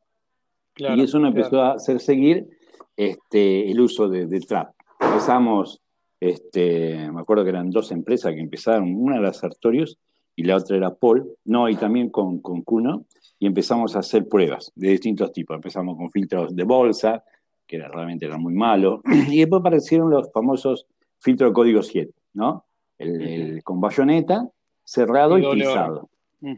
y 0.78 1.02
eso 1.02 1.18
nos 1.18 1.30
empezó 1.30 1.62
a 1.62 1.74
hacer 1.74 2.00
seguir 2.00 2.48
este, 2.96 3.72
el 3.72 3.82
uso 3.82 4.08
de, 4.08 4.28
trap. 4.42 4.76
Empezamos, 5.00 5.81
este, 6.22 7.12
me 7.12 7.20
acuerdo 7.20 7.44
que 7.44 7.50
eran 7.50 7.72
dos 7.72 7.92
empresas 7.92 8.34
que 8.34 8.40
empezaron, 8.40 8.96
una 8.96 9.18
era 9.18 9.34
Sartorius 9.34 9.98
y 10.36 10.44
la 10.44 10.56
otra 10.56 10.78
era 10.78 10.94
Paul, 10.94 11.36
no, 11.46 11.68
y 11.68 11.76
también 11.76 12.12
con, 12.12 12.40
con 12.40 12.62
Cuno, 12.62 13.06
y 13.40 13.48
empezamos 13.48 13.96
a 13.96 14.00
hacer 14.00 14.30
pruebas 14.30 14.72
de 14.76 14.90
distintos 14.90 15.34
tipos. 15.34 15.56
Empezamos 15.56 15.98
con 15.98 16.12
filtros 16.12 16.56
de 16.56 16.64
bolsa, 16.64 17.24
que 17.66 17.80
realmente 17.80 18.28
eran 18.28 18.40
muy 18.40 18.54
malos, 18.54 19.02
y 19.30 19.40
después 19.40 19.62
aparecieron 19.62 20.12
los 20.12 20.32
famosos 20.32 20.86
filtros 21.20 21.50
de 21.50 21.54
código 21.54 21.82
7, 21.82 22.14
¿no? 22.34 22.66
El, 23.00 23.64
con 23.64 23.82
bayoneta, 23.82 24.48
cerrado 24.84 25.40
y, 25.40 25.46
plisado. 25.52 26.08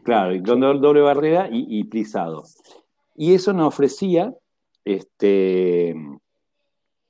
Claro, 0.02 0.34
y 0.34 0.42
con 0.42 0.60
doble 0.60 1.00
barrera 1.00 1.48
y, 1.50 1.66
y, 1.78 1.84
plisado. 1.84 2.44
Y 3.16 3.32
eso 3.32 3.54
nos 3.54 3.68
ofrecía 3.68 4.34
este, 4.84 5.94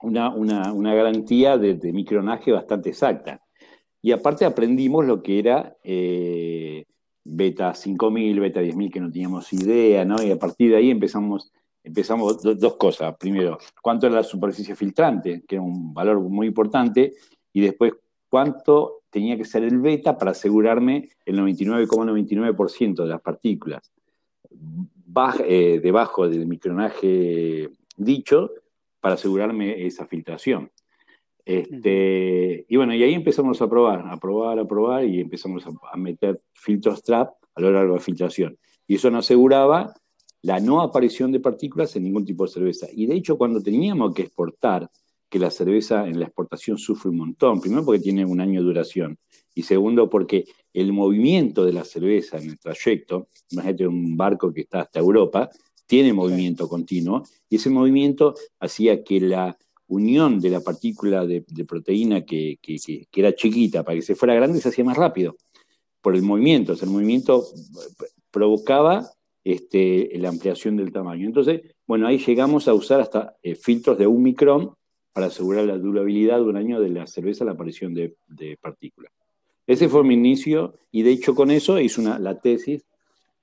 una, 0.05 0.95
garantía 0.95 1.59
de, 1.59 1.93
micronaje 1.93 2.53
bastante 2.53 2.91
exacta. 2.91 3.41
Y 4.03 4.13
aparte 4.13 4.45
aprendimos 4.45 5.07
lo 5.07 5.23
que 5.23 5.39
era 5.39 5.77
eh, 5.83 6.85
beta 7.25 7.75
5000, 7.75 8.41
beta 8.41 8.61
10000, 8.61 8.91
que 8.93 9.01
no 9.01 9.11
teníamos 9.11 9.53
idea, 9.53 10.05
¿no? 10.05 10.23
Y 10.23 10.31
a 10.31 10.39
partir 10.39 10.71
de 10.71 10.77
ahí 10.77 10.91
empezamos, 10.91 11.51
empezamos 11.83 12.43
dos 12.43 12.75
cosas. 12.77 13.17
Primero, 13.19 13.59
cuánto 13.81 14.07
era 14.07 14.17
la 14.17 14.23
superficie 14.23 14.77
filtrante, 14.77 15.43
que 15.49 15.57
era 15.57 15.63
un 15.63 15.95
valor 15.95 16.21
muy 16.21 16.47
importante, 16.47 17.15
y 17.53 17.61
después 17.61 17.95
cuánto 18.29 19.03
tenía 19.11 19.37
que 19.37 19.45
ser 19.45 19.65
el 19.65 19.79
beta 19.79 20.19
para 20.19 20.33
asegurarme 20.33 21.09
el 21.25 21.39
99,99% 21.39 23.05
de 23.05 23.09
las 23.09 23.21
partículas 23.21 23.91
eh, 25.47 25.81
debajo 25.81 26.29
del 26.29 26.47
micronaje 26.47 27.71
dicho 27.97 28.51
para 29.05 29.17
asegurarme 29.17 29.85
esa 29.85 30.07
filtración. 30.07 30.71
Este, 31.45 32.65
y 32.67 32.77
bueno, 32.79 32.95
y 32.95 33.03
ahí 33.03 33.13
empezamos 33.13 33.61
a 33.61 33.69
probar, 33.69 34.03
a 34.09 34.17
probar, 34.19 34.59
a 34.59 34.67
probar 34.67 35.05
y 35.05 35.21
empezamos 35.21 35.63
a, 35.67 35.97
meter 35.99 36.41
filtros 36.55 37.03
trap 37.03 37.35
a 37.55 37.61
lo 37.61 37.71
largo 37.71 37.93
de 37.93 37.99
la 37.99 38.03
filtración. 38.03 38.57
Y 38.87 38.95
eso 38.95 39.11
nos 39.11 39.27
aseguraba 39.27 39.93
la 40.41 40.59
no 40.59 40.81
aparición 40.81 41.33
de 41.33 41.41
partículas 41.41 41.95
en 41.97 42.05
ningún 42.05 42.25
tipo 42.25 42.47
de 42.47 42.53
cerveza. 42.53 42.87
Y 42.95 43.05
de 43.05 43.17
hecho, 43.17 43.37
cuando 43.37 43.61
teníamos 43.63 44.15
que 44.15 44.23
exportar, 44.23 44.91
que 45.29 45.39
la 45.39 45.51
cerveza 45.51 46.09
en 46.09 46.19
la 46.19 46.25
exportación 46.25 46.79
sufre 46.79 47.11
un 47.11 47.19
montón, 47.19 47.61
primero 47.61 47.85
porque 47.85 48.01
tiene 48.01 48.25
un 48.25 48.41
año 48.41 48.63
de 48.63 48.67
duración, 48.67 49.19
y 49.55 49.65
segundo 49.65 50.09
porque 50.09 50.47
el 50.73 50.95
movimiento 50.95 51.67
de 51.67 51.75
la 51.75 51.85
cerveza 51.85 52.39
en 52.39 52.49
el 52.49 52.59
trayecto, 52.59 53.29
imagínate 53.51 53.87
un 53.87 54.17
barco 54.17 54.51
que 54.51 54.63
está 54.63 54.81
hasta 54.81 55.01
Europa, 55.01 55.51
tiene 55.87 56.13
movimiento 56.13 56.69
continuo, 56.69 57.25
y 57.49 57.57
ese 57.57 57.71
movimiento 57.71 58.35
hacía 58.61 59.05
que 59.05 59.21
la 59.21 59.57
unión 59.87 60.41
de 60.41 60.51
la 60.51 60.61
partícula 60.61 61.27
de, 61.27 61.43
proteína 61.67 62.25
que, 62.25 62.59
era 63.13 63.35
chiquita 63.35 63.83
para 63.83 63.97
que 63.97 64.03
se 64.03 64.15
fuera 64.15 64.35
grande 64.35 64.61
se 64.61 64.69
hacía 64.69 64.85
más 64.85 64.97
rápido 64.97 65.37
por 66.01 66.15
el 66.15 66.23
movimiento. 66.23 66.73
O 66.73 66.77
sea, 66.77 66.87
el 66.87 66.93
movimiento 66.93 67.45
provocaba 68.31 69.09
este, 69.45 70.11
la 70.15 70.31
ampliación 70.31 70.77
del 70.77 70.93
tamaño. 70.93 71.27
Entonces, 71.27 71.63
bueno, 71.87 72.07
ahí 72.07 72.19
llegamos 72.19 72.67
a 72.67 72.75
usar 72.75 73.01
hasta 73.01 73.37
eh, 73.43 73.55
filtros 73.55 73.99
de 73.99 74.07
un 74.07 74.23
micrón 74.23 74.75
para 75.13 75.27
asegurar 75.27 75.65
la 75.65 75.79
durabilidad 75.79 76.39
de 76.39 76.45
un 76.45 76.57
año 76.57 76.81
de 76.81 76.89
la 76.89 77.07
cerveza, 77.07 77.45
la 77.45 77.53
aparición 77.53 77.95
de, 77.95 78.17
partículas. 78.61 79.13
Ese 79.67 79.89
fue 79.89 80.03
mi 80.03 80.15
inicio 80.15 80.75
y 80.91 81.03
de 81.03 81.13
hecho 81.13 81.35
con 81.35 81.51
eso 81.51 81.79
hice 81.79 82.01
una, 82.01 82.19
la 82.19 82.41
tesis 82.41 82.85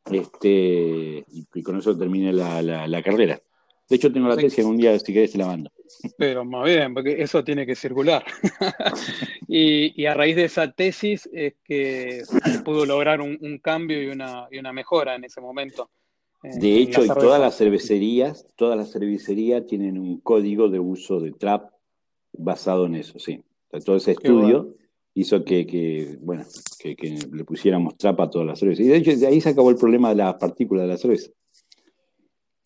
este, 0.10 1.25
y, 1.27 1.63
con 1.63 1.77
eso 1.77 1.98
terminé 1.98 2.34
la, 2.34 3.01
carrera. 3.03 3.39
De 3.89 3.96
hecho, 3.98 4.12
tengo 4.12 4.29
la 4.29 4.38
tesis, 4.38 4.63
un 4.63 4.77
día, 4.77 4.98
si 4.98 5.13
querés, 5.13 5.34
te 5.34 5.38
la 5.38 5.48
mando. 5.48 5.70
Pero 6.17 6.46
más 6.46 6.65
bien, 6.65 6.93
porque 6.93 7.22
eso 7.22 7.43
tiene 7.43 7.65
que 7.65 7.75
circular. 7.75 8.24
y, 9.48 10.05
a 10.05 10.13
raíz 10.13 10.36
de 10.36 10.46
esa 10.46 10.72
tesis 10.72 11.29
es 11.34 11.55
que 11.63 12.24
pudo 12.63 12.86
lograr 12.86 13.22
un, 13.22 13.60
cambio 13.62 14.01
y 14.01 14.08
una, 14.08 14.74
mejora 14.74 15.15
en 15.15 15.25
ese 15.25 15.41
momento. 15.41 15.89
De 16.41 16.77
hecho, 16.77 17.05
y 17.05 17.08
todas 17.08 17.39
las 17.39 17.58
cervecerías, 17.58 18.48
todas 18.55 18.75
las 18.75 18.91
cervecerías 18.91 19.67
tienen 19.67 20.00
un 20.00 20.22
código 20.22 20.70
de 20.70 20.79
uso 20.79 21.20
de 21.20 21.31
trap 21.34 21.70
basado 22.34 22.88
en 22.88 22.96
eso, 22.96 23.20
sí. 23.20 23.43
todo 23.86 23.98
ese 23.98 24.13
estudio 24.13 24.74
hizo 25.13 25.43
que, 25.43 26.17
bueno, 26.21 26.45
que, 26.79 27.19
le 27.31 27.43
pusiéramos 27.43 27.97
trapa 27.97 28.23
a 28.23 28.29
todas 28.29 28.47
las 28.47 28.59
cervezas. 28.59 28.85
Y 28.85 28.89
de 28.89 28.97
hecho, 28.97 29.15
de 29.15 29.27
ahí 29.27 29.41
se 29.41 29.49
acabó 29.49 29.69
el 29.69 29.75
problema 29.75 30.09
de 30.09 30.15
las 30.15 30.35
partículas 30.35 30.83
de 30.83 30.89
la 30.89 30.97
cerveza. 30.97 31.31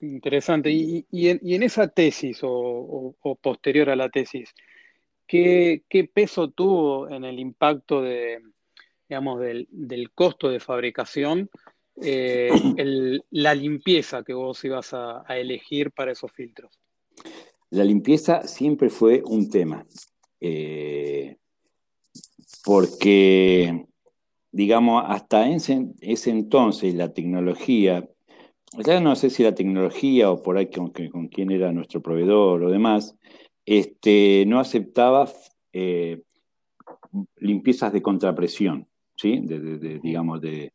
Interesante. 0.01 0.71
Y, 0.71 1.05
en, 1.11 1.63
esa 1.63 1.87
tesis 1.87 2.39
o, 2.43 3.15
posterior 3.41 3.89
a 3.89 3.95
la 3.95 4.09
tesis, 4.09 4.53
¿qué, 5.27 5.83
peso 6.13 6.49
tuvo 6.49 7.09
en 7.09 7.23
el 7.23 7.39
impacto 7.39 8.01
de, 8.01 8.41
digamos, 9.09 9.39
del, 9.39 10.11
costo 10.13 10.49
de 10.49 10.59
fabricación 10.59 11.49
eh, 12.01 12.49
la 13.31 13.55
limpieza 13.55 14.23
que 14.23 14.33
vos 14.33 14.63
ibas 14.65 14.93
a, 14.93 15.23
elegir 15.29 15.91
para 15.91 16.11
esos 16.11 16.31
filtros? 16.31 16.79
La 17.71 17.83
limpieza 17.83 18.43
siempre 18.43 18.89
fue 18.89 19.23
un 19.25 19.49
tema. 19.49 19.83
Eh, 20.39 21.37
porque, 22.65 23.85
digamos, 24.51 25.03
hasta 25.07 25.47
ese, 25.49 25.85
entonces 26.01 26.95
la 26.95 27.13
tecnología, 27.13 28.09
ya 28.83 28.99
no 28.99 29.15
sé 29.15 29.29
si 29.29 29.43
la 29.43 29.53
tecnología 29.53 30.31
o 30.31 30.41
por 30.41 30.57
ahí 30.57 30.71
con, 30.71 30.89
con 30.89 31.27
quién 31.27 31.51
era 31.51 31.71
nuestro 31.71 32.01
proveedor 32.01 32.63
o 32.63 32.71
demás, 32.71 33.15
este, 33.65 34.45
no 34.47 34.59
aceptaba 34.59 35.31
eh, 35.73 36.23
limpiezas 37.37 37.93
de 37.93 38.01
contrapresión. 38.01 38.87
¿Sí? 39.17 39.39
digamos, 40.03 40.41
de... 40.41 40.73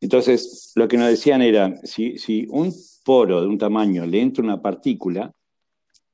Entonces, 0.00 0.72
lo 0.76 0.88
que 0.88 0.96
nos 0.96 1.08
decían 1.08 1.42
era, 1.42 1.76
si, 1.84 2.16
si 2.16 2.46
un 2.48 2.72
poro 3.04 3.42
de 3.42 3.46
un 3.46 3.58
tamaño 3.58 4.06
le 4.06 4.22
entra 4.22 4.42
una 4.42 4.62
partícula, 4.62 5.30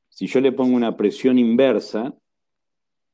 si 0.09 0.27
yo 0.27 0.41
le 0.41 0.51
pongo 0.51 0.75
una 0.75 0.97
presión 0.97 1.39
inversa, 1.39 2.13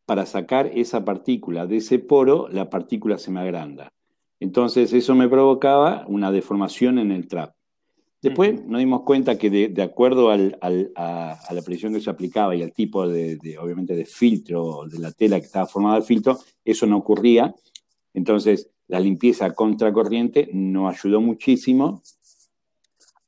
para 0.06 0.26
sacar 0.26 0.70
esa 0.74 1.04
partícula 1.04 1.66
de 1.66 1.78
ese 1.78 1.98
poro, 1.98 2.48
la 2.50 2.70
partícula 2.70 3.18
se 3.18 3.30
me 3.30 3.40
agranda. 3.40 3.92
Entonces 4.40 4.92
eso 4.92 5.14
me 5.14 5.28
provocaba 5.28 6.04
una 6.08 6.30
deformación 6.30 6.98
en 6.98 7.10
el 7.12 7.28
trap. 7.28 7.54
Después 8.20 8.64
nos 8.64 8.78
dimos 8.78 9.02
cuenta 9.02 9.36
que 9.36 9.50
de, 9.50 9.82
acuerdo 9.82 10.30
a, 10.30 10.38
la 10.38 11.62
presión 11.62 11.92
que 11.92 12.00
se 12.00 12.08
aplicaba 12.08 12.56
y 12.56 12.62
al 12.62 12.72
tipo 12.72 13.06
de, 13.06 13.38
obviamente, 13.60 13.94
de 13.94 14.06
filtro 14.06 14.86
de 14.86 14.98
la 14.98 15.12
tela 15.12 15.38
que 15.38 15.44
estaba 15.44 15.66
formada 15.66 15.98
el 15.98 16.04
filtro, 16.04 16.38
eso 16.64 16.86
no 16.86 16.96
ocurría. 16.96 17.54
Entonces 18.14 18.70
la 18.88 18.98
limpieza 18.98 19.52
contracorriente 19.52 20.48
nos 20.54 20.94
ayudó 20.94 21.20
muchísimo 21.20 22.02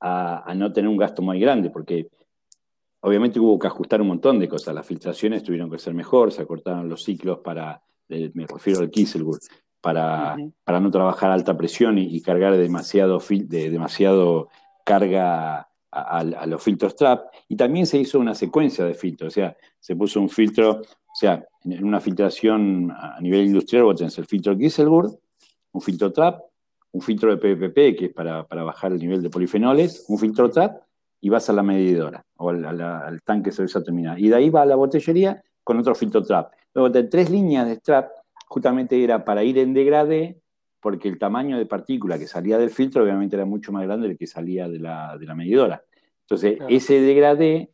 a, 0.01 0.51
a 0.51 0.55
no 0.55 0.73
tener 0.73 0.89
un 0.89 0.97
gasto 0.97 1.21
muy 1.21 1.41
grande, 1.41 1.69
porque 1.69 2.09
Obviamente 3.01 3.39
hubo 3.39 3.59
que 3.59 3.67
ajustar 3.67 4.01
un 4.01 4.09
montón 4.09 4.39
de 4.39 4.49
cosas. 4.49 4.75
Las 4.75 4.87
filtraciones 4.87 5.43
tuvieron 5.43 5.71
que 5.71 5.79
ser 5.79 5.95
mejor, 5.95 6.33
se 6.33 6.43
acortaron 6.43 6.89
los 6.89 7.05
ciclos 7.05 7.39
para, 7.39 7.83
me 8.09 8.47
refiero 8.47 8.81
al 8.81 8.91
Kieselburg, 8.91 9.41
para, 9.81 10.37
para 10.65 10.81
no 10.81 10.91
trabajar 10.91 11.31
a 11.31 11.35
alta 11.35 11.57
presión 11.57 11.99
y, 11.99 12.21
cargar 12.21 12.57
demasiado, 12.57 13.23
de, 13.29 13.71
demasiado 13.71 14.49
carga 14.85 15.69
a, 15.93 16.47
los 16.47 16.63
filtros 16.63 16.97
trap. 16.97 17.27
Y 17.49 17.57
también 17.57 17.87
se 17.87 17.99
hizo 17.99 18.19
una 18.19 18.35
secuencia 18.35 18.85
de 18.85 18.95
filtros, 18.95 19.29
o 19.29 19.35
sea, 19.35 19.57
se 19.79 19.95
puso 19.95 20.21
un 20.21 20.29
filtro, 20.29 20.81
o 20.81 21.15
sea, 21.15 21.47
en 21.65 21.85
una 21.85 22.01
filtración 22.01 22.91
a 22.91 23.21
nivel 23.21 23.47
industrial 23.47 23.85
vos 23.85 23.97
tenés 23.97 24.19
el 24.19 24.27
filtro 24.27 24.57
Kieselburg, 24.57 25.17
un 25.73 25.81
filtro 25.81 26.13
trap, 26.13 26.41
un 26.93 27.03
filtro 27.03 27.35
de 27.35 27.37
PPP, 27.37 27.99
que 27.99 28.07
es 28.07 28.13
para, 28.13 28.45
para 28.47 28.65
bajar 28.65 28.93
el 28.93 28.99
nivel 28.99 29.23
de 29.23 29.31
polifenoles, 29.31 30.05
un 30.09 30.19
filtro 30.19 30.51
trap 30.51 30.86
y 31.21 31.29
vas 31.29 31.49
a 31.49 31.53
la 31.53 31.63
medidora 31.63 32.25
o 32.37 32.51
al, 32.51 33.21
tanque 33.25 33.51
de 33.51 33.57
cerveza 33.57 33.83
terminada. 33.83 34.19
Y 34.19 34.29
de 34.29 34.37
ahí 34.37 34.51
va 34.51 34.63
a 34.63 34.67
la 34.67 34.77
botellería 34.77 35.43
con 35.65 35.79
otro 35.79 35.95
filtro 35.95 36.23
trap. 36.23 36.53
Luego 36.75 36.91
de 36.91 37.05
tres 37.05 37.31
líneas 37.31 37.67
de 37.67 37.79
trap, 37.79 38.11
justamente 38.47 39.03
era 39.03 39.25
para 39.25 39.43
ir 39.43 39.59
en 39.59 39.75
degradé, 39.75 40.41
porque 40.81 41.09
el 41.09 41.19
tamaño 41.19 41.59
de 41.59 41.67
partícula 41.67 42.19
que 42.19 42.27
salía 42.27 42.59
del 42.59 42.71
filtro 42.71 43.03
obviamente 43.03 43.35
era 43.35 43.45
mucho 43.45 43.73
más 43.73 43.83
grande 43.83 44.09
del 44.09 44.17
que 44.17 44.27
salía 44.27 44.69
de 44.69 44.79
la, 44.79 45.35
medidora. 45.35 45.83
Entonces, 46.21 46.59
ese 46.69 47.01
degradé 47.01 47.71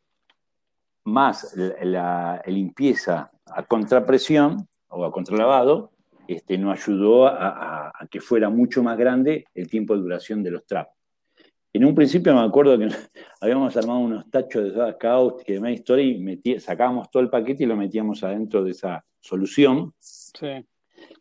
más 1.04 1.54
la, 1.82 2.40
limpieza 2.46 3.28
a 3.46 3.64
contrapresión 3.64 4.68
o 4.88 5.04
a 5.04 5.12
contralavado 5.12 5.90
este, 6.28 6.56
nos 6.56 6.78
ayudó 6.78 7.26
a, 7.26 7.92
que 8.10 8.20
fuera 8.20 8.48
mucho 8.48 8.82
más 8.82 8.96
grande 8.96 9.44
el 9.54 9.68
tiempo 9.68 9.94
de 9.94 10.02
duración 10.02 10.42
de 10.42 10.50
los 10.52 10.64
traps. 10.64 10.92
En 11.74 11.84
un 11.84 11.94
principio 11.94 12.34
me 12.34 12.40
acuerdo 12.40 12.78
que 12.78 12.88
habíamos 13.40 13.76
armado 13.76 14.00
unos 14.00 14.30
tachos 14.30 14.64
de 14.64 14.70
soda 14.72 14.96
y 15.46 15.52
demás 15.52 15.72
historia 15.72 16.04
y 16.04 16.60
sacábamos 16.60 17.10
todo 17.10 17.22
el 17.22 17.30
paquete 17.30 17.64
y 17.64 17.66
lo 17.66 17.76
metíamos 17.76 18.22
adentro 18.22 18.62
de 18.62 18.72
esa 18.72 19.04
solución. 19.20 19.94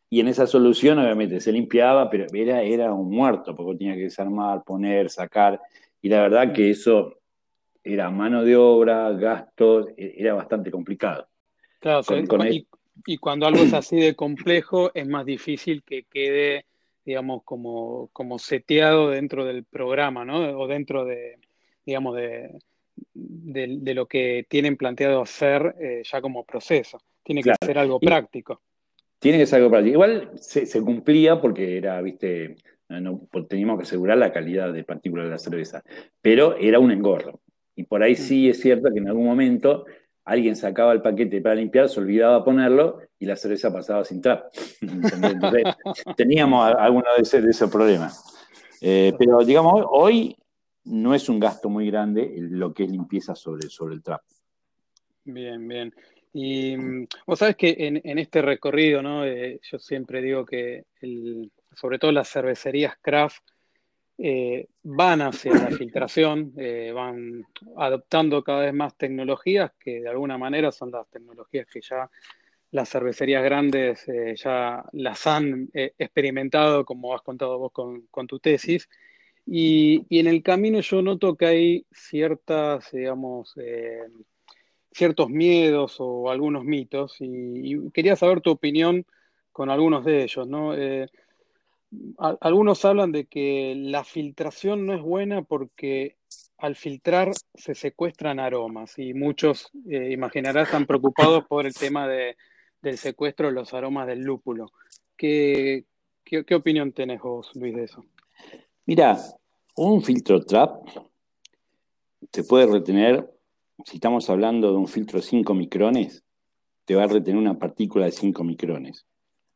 Y 0.09 0.19
en 0.19 0.27
esa 0.27 0.45
solución, 0.45 0.99
obviamente, 0.99 1.39
se 1.39 1.53
limpiaba, 1.53 2.09
pero 2.09 2.25
era, 2.33 2.61
era 2.61 2.93
un 2.93 3.09
muerto, 3.09 3.55
porque 3.55 3.77
tenía 3.77 3.95
que 3.95 4.03
desarmar, 4.03 4.61
poner, 4.63 5.09
sacar. 5.09 5.61
Y 6.01 6.09
la 6.09 6.21
verdad 6.21 6.51
que 6.51 6.69
eso 6.69 7.21
era 7.81 8.09
mano 8.09 8.43
de 8.43 8.57
obra, 8.57 9.09
gastos, 9.11 9.87
e, 9.95 10.15
era 10.17 10.33
bastante 10.33 10.69
complicado. 10.69 11.27
Claro, 11.79 12.01
y, 13.05 13.17
cuando 13.17 13.47
algo 13.47 13.63
es 13.63 13.73
así 13.73 13.95
de 13.95 14.15
complejo, 14.15 14.91
es 14.93 15.07
más 15.07 15.25
difícil 15.25 15.81
que 15.83 16.03
quede, 16.03 16.65
digamos, 17.05 17.43
como, 17.43 18.09
como 18.13 18.39
seteado 18.39 19.09
dentro 19.09 19.45
del 19.45 19.63
programa, 19.63 20.25
¿no? 20.25 20.59
O 20.59 20.67
dentro 20.67 21.05
de, 21.05 21.37
digamos, 21.85 22.15
de, 22.15 22.59
de, 23.13 23.93
lo 23.93 24.07
que 24.07 24.45
tienen 24.49 24.77
planteado 24.77 25.21
hacer 25.21 25.75
eh, 25.79 26.01
ya 26.03 26.21
como 26.21 26.45
proceso. 26.45 26.99
Tiene 27.23 27.43
que 27.43 27.53
ser 27.63 27.77
algo 27.77 27.99
práctico. 27.99 28.61
Tiene 29.19 29.37
que 29.37 29.45
ser 29.45 29.57
algo 29.57 29.69
práctico. 29.69 29.93
Igual 29.93 30.31
se, 30.35 30.81
cumplía 30.81 31.39
porque 31.39 31.77
era, 31.77 32.01
viste, 32.01 32.55
teníamos 33.47 33.77
que 33.77 33.83
asegurar 33.83 34.17
la 34.17 34.31
calidad 34.31 34.73
de 34.73 34.83
partículas 34.83 35.25
de 35.25 35.31
la 35.31 35.37
cerveza, 35.37 35.83
pero 36.21 36.57
era 36.57 36.79
un 36.79 36.91
engorro. 36.91 37.39
Y 37.75 37.83
por 37.83 38.03
ahí 38.03 38.15
sí 38.15 38.49
es 38.49 38.59
cierto 38.59 38.89
que 38.91 38.99
en 38.99 39.07
algún 39.07 39.25
momento 39.25 39.85
alguien 40.31 40.55
sacaba 40.55 40.93
el 40.93 41.01
paquete 41.01 41.41
para 41.41 41.55
limpiar, 41.55 41.89
se 41.89 41.99
olvidaba 41.99 42.43
ponerlo 42.43 43.01
y 43.19 43.25
la 43.25 43.35
cerveza 43.35 43.71
pasaba 43.71 44.05
sin 44.05 44.21
trap. 44.21 44.45
Teníamos 46.15 46.73
algunos 46.73 47.31
de, 47.31 47.49
esos 47.49 47.69
problemas. 47.69 48.23
Eh, 48.79 49.13
pero 49.19 49.39
digamos, 49.43 49.85
hoy 49.89 50.37
no 50.85 51.13
es 51.13 51.27
un 51.27 51.37
gasto 51.37 51.69
muy 51.69 51.91
grande 51.91 52.33
lo 52.37 52.73
que 52.73 52.85
es 52.85 52.91
limpieza 52.91 53.35
sobre, 53.35 53.69
sobre 53.69 53.95
el 53.95 54.01
trap. 54.01 54.21
Bien, 55.25 55.67
bien. 55.67 55.93
Y 56.31 56.77
mm, 56.77 57.07
vos 57.27 57.39
sabes 57.39 57.57
que 57.57 57.75
en, 57.77 58.17
este 58.17 58.41
recorrido, 58.41 59.01
¿no? 59.01 59.25
Eh, 59.25 59.59
yo 59.69 59.79
siempre 59.79 60.21
digo 60.21 60.45
que 60.45 60.85
sobre 61.75 61.99
todo 61.99 62.13
las 62.13 62.31
cervecerías 62.31 62.95
craft 63.01 63.43
eh, 64.23 64.67
van 64.83 65.21
hacia 65.23 65.51
la 65.51 65.71
filtración, 65.71 66.53
eh, 66.55 66.91
van 66.93 67.43
adoptando 67.75 68.43
cada 68.43 68.61
vez 68.61 68.73
más 68.73 68.95
tecnologías 68.95 69.71
que 69.79 70.01
de 70.01 70.09
alguna 70.09 70.37
manera 70.37 70.71
son 70.71 70.91
las 70.91 71.09
tecnologías 71.09 71.65
que 71.65 71.81
ya 71.81 72.07
las 72.69 72.87
cervecerías 72.87 73.43
grandes 73.43 74.07
eh, 74.07 74.35
ya 74.35 74.85
las 74.91 75.25
han 75.25 75.69
experimentado, 75.73 76.85
como 76.85 77.15
has 77.15 77.23
contado 77.23 77.57
vos 77.57 77.71
con, 77.71 78.27
tu 78.27 78.37
tesis. 78.37 78.87
Y, 79.43 80.05
en 80.11 80.27
el 80.27 80.43
camino 80.43 80.81
yo 80.81 81.01
noto 81.01 81.35
que 81.35 81.45
hay 81.47 81.85
ciertas, 81.91 82.91
digamos, 82.91 83.55
ciertos 84.91 85.29
miedos 85.31 85.95
o 85.97 86.29
algunos 86.29 86.63
mitos 86.63 87.15
y, 87.21 87.73
y, 87.73 87.89
quería 87.89 88.15
saber 88.15 88.41
tu 88.41 88.51
opinión 88.51 89.03
con 89.51 89.71
algunos 89.71 90.05
de 90.05 90.23
ellos, 90.23 90.47
¿no? 90.47 90.75
Algunos 92.17 92.85
hablan 92.85 93.11
de 93.11 93.25
que 93.25 93.73
la 93.75 94.03
filtración 94.03 94.85
no 94.85 94.93
es 94.93 95.01
buena 95.01 95.41
porque 95.41 96.17
al 96.57 96.75
filtrar 96.75 97.31
se 97.55 97.75
secuestran 97.75 98.39
aromas 98.39 98.97
y 98.97 99.13
muchos, 99.13 99.71
eh, 99.89 100.11
imaginarás, 100.11 100.67
están 100.67 100.85
preocupados 100.85 101.45
por 101.47 101.65
el 101.65 101.73
tema 101.73 102.07
del 102.07 102.97
secuestro 102.97 103.47
de 103.47 103.53
los 103.53 103.73
aromas 103.73 104.07
del 104.07 104.21
lúpulo. 104.21 104.71
¿Qué, 105.17 105.85
qué, 106.23 106.55
opinión 106.55 106.93
tenés 106.93 107.21
vos, 107.21 107.51
Luis, 107.55 107.75
de 107.75 107.83
eso? 107.83 108.05
Mira, 108.85 109.17
un 109.75 110.01
filtro 110.01 110.43
trap 110.45 110.87
te 112.29 112.43
puede 112.43 112.67
retener, 112.67 113.29
si 113.83 113.97
estamos 113.97 114.29
hablando 114.29 114.71
de 114.71 114.77
un 114.77 114.87
filtro 114.87 115.19
de 115.19 115.25
5 115.25 115.53
micrones, 115.53 116.23
te 116.85 116.95
va 116.95 117.03
a 117.03 117.07
retener 117.07 117.39
una 117.39 117.57
partícula 117.57 118.05
de 118.05 118.11
5 118.11 118.43
micrones. 118.43 119.05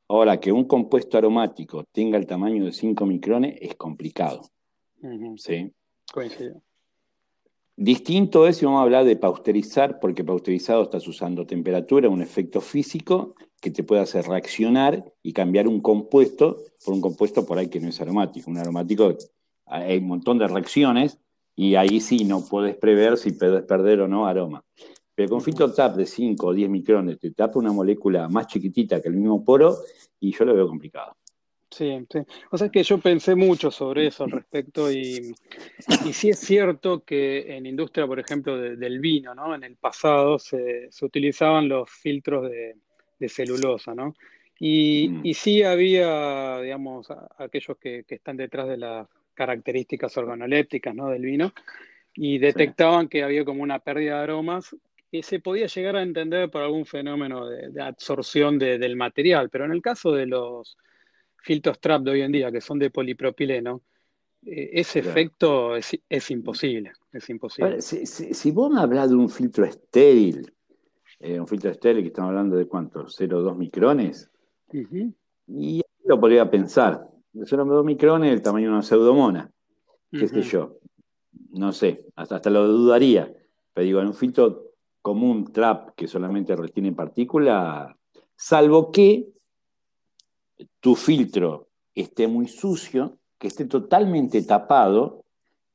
Ahora, 0.07 0.39
que 0.39 0.51
un 0.51 0.65
compuesto 0.65 1.17
aromático 1.17 1.83
tenga 1.91 2.17
el 2.17 2.27
tamaño 2.27 2.65
de 2.65 2.71
5 2.71 3.05
micrones 3.05 3.57
es 3.59 3.75
complicado. 3.75 4.43
¿sí? 5.37 5.71
Coincido. 6.13 6.61
Distinto 7.77 8.47
es 8.47 8.57
si 8.57 8.65
vamos 8.65 8.79
a 8.79 8.83
hablar 8.83 9.03
de 9.03 9.17
pausterizar, 9.17 9.99
porque 9.99 10.23
pausterizado 10.23 10.83
estás 10.83 11.05
usando 11.07 11.45
temperatura, 11.45 12.07
un 12.07 12.21
efecto 12.21 12.61
físico 12.61 13.35
que 13.59 13.69
te 13.69 13.83
puede 13.83 14.01
hacer 14.01 14.25
reaccionar 14.25 15.03
y 15.21 15.33
cambiar 15.33 15.67
un 15.67 15.81
compuesto 15.81 16.57
por 16.85 16.93
un 16.93 17.01
compuesto 17.01 17.45
por 17.45 17.57
ahí 17.57 17.67
que 17.67 17.81
no 17.81 17.89
es 17.89 17.99
aromático. 17.99 18.49
Un 18.49 18.59
aromático 18.59 19.17
hay 19.65 19.97
un 19.97 20.07
montón 20.07 20.37
de 20.37 20.47
reacciones 20.47 21.19
y 21.55 21.75
ahí 21.75 21.99
sí 21.99 22.23
no 22.23 22.45
puedes 22.45 22.77
prever 22.77 23.17
si 23.17 23.31
puedes 23.31 23.63
perder 23.63 24.01
o 24.01 24.07
no 24.07 24.25
aroma. 24.25 24.63
Pero 25.15 25.29
con 25.29 25.41
filtro 25.41 25.71
tap 25.73 25.95
de 25.95 26.05
5 26.05 26.45
o 26.45 26.53
10 26.53 26.69
micrones 26.69 27.17
te 27.17 27.31
tapa 27.31 27.57
una 27.57 27.71
molécula 27.71 28.27
más 28.27 28.47
chiquitita 28.47 29.01
que 29.01 29.07
el 29.07 29.15
mismo 29.15 29.43
poro 29.43 29.77
y 30.19 30.33
yo 30.33 30.43
lo 30.43 30.53
veo 30.53 30.67
complicado. 30.67 31.15
Sí, 31.71 32.05
sí. 32.09 32.19
O 32.51 32.57
sea, 32.57 32.69
que 32.69 32.83
yo 32.83 32.99
pensé 32.99 33.35
mucho 33.35 33.71
sobre 33.71 34.07
eso 34.07 34.23
al 34.23 34.31
respecto 34.31 34.91
y, 34.91 35.35
y 36.05 36.13
sí 36.13 36.29
es 36.29 36.39
cierto 36.39 37.03
que 37.03 37.55
en 37.55 37.65
industria, 37.65 38.07
por 38.07 38.19
ejemplo, 38.19 38.57
del 38.57 38.99
vino, 38.99 39.35
¿no? 39.35 39.53
En 39.55 39.63
el 39.63 39.75
pasado 39.75 40.39
se, 40.39 40.89
utilizaban 41.01 41.67
los 41.67 41.89
filtros 41.89 42.49
de, 42.49 42.77
celulosa, 43.27 43.95
¿no? 43.95 44.15
Y, 44.59 45.09
mm. 45.09 45.21
y, 45.25 45.33
sí 45.33 45.63
había, 45.63 46.59
digamos, 46.61 47.07
aquellos 47.37 47.77
que, 47.77 48.05
están 48.07 48.37
detrás 48.37 48.69
de 48.69 48.77
las 48.77 49.07
características 49.33 50.15
organolépticas, 50.17 50.95
¿no? 50.95 51.09
Del 51.09 51.23
vino 51.23 51.51
y 52.15 52.37
detectaban 52.37 53.09
que 53.09 53.23
había 53.23 53.43
como 53.43 53.61
una 53.61 53.79
pérdida 53.79 54.17
de 54.17 54.23
aromas 54.23 54.75
que 55.11 55.23
se 55.23 55.39
podía 55.39 55.67
llegar 55.67 55.95
a 55.95 56.01
entender 56.01 56.49
por 56.49 56.61
algún 56.61 56.85
fenómeno 56.85 57.47
de, 57.47 57.81
absorción 57.81 58.57
del 58.59 58.95
material, 58.95 59.49
pero 59.49 59.65
en 59.65 59.71
el 59.71 59.81
caso 59.81 60.11
de 60.11 60.25
los 60.25 60.77
filtros 61.37 61.79
trap 61.79 62.01
de 62.03 62.11
hoy 62.11 62.21
en 62.21 62.31
día, 62.31 62.51
que 62.51 62.61
son 62.61 62.79
de 62.79 62.89
polipropileno, 62.89 63.81
eh, 64.45 64.71
ese 64.73 64.99
efecto 64.99 65.75
es, 65.75 66.31
imposible. 66.31 66.93
Es 67.11 67.29
imposible. 67.29 67.81
si, 67.81 68.51
vos 68.51 68.71
me 68.71 68.81
hablas 68.81 69.09
de 69.09 69.15
un 69.15 69.29
filtro 69.29 69.65
estéril, 69.65 70.51
eh, 71.19 71.39
un 71.39 71.47
filtro 71.47 71.71
estéril 71.71 72.03
que 72.03 72.07
estamos 72.07 72.29
hablando 72.29 72.55
de 72.55 72.67
cuánto, 72.67 73.05
0,2 73.05 73.55
micrones, 73.57 74.29
y 75.47 75.81
lo 76.03 76.19
podría 76.19 76.49
pensar. 76.49 77.07
0,2 77.33 77.83
micrones 77.83 78.31
el 78.31 78.41
tamaño 78.41 78.67
de 78.67 78.73
una 78.73 78.81
pseudomona, 78.81 79.51
qué 80.11 80.27
sé 80.27 80.41
yo. 80.41 80.77
No 81.51 81.71
sé, 81.71 82.05
hasta, 82.15 82.37
hasta 82.37 82.49
lo 82.49 82.67
dudaría. 82.67 83.31
Pero 83.73 83.85
digo, 83.85 84.01
en 84.01 84.07
un 84.07 84.13
filtro 84.13 84.64
como 85.05 85.29
un 85.29 85.53
trap 85.53 85.91
que 85.95 86.07
solamente 86.07 86.55
retiene 86.55 86.91
partícula, 86.91 87.95
salvo 88.35 88.91
que 88.91 89.29
tu 90.79 90.95
filtro 90.95 91.67
esté 91.93 92.27
muy 92.27 92.47
sucio, 92.47 93.19
que 93.37 93.49
esté 93.49 93.65
totalmente 93.65 94.41
tapado 94.41 95.23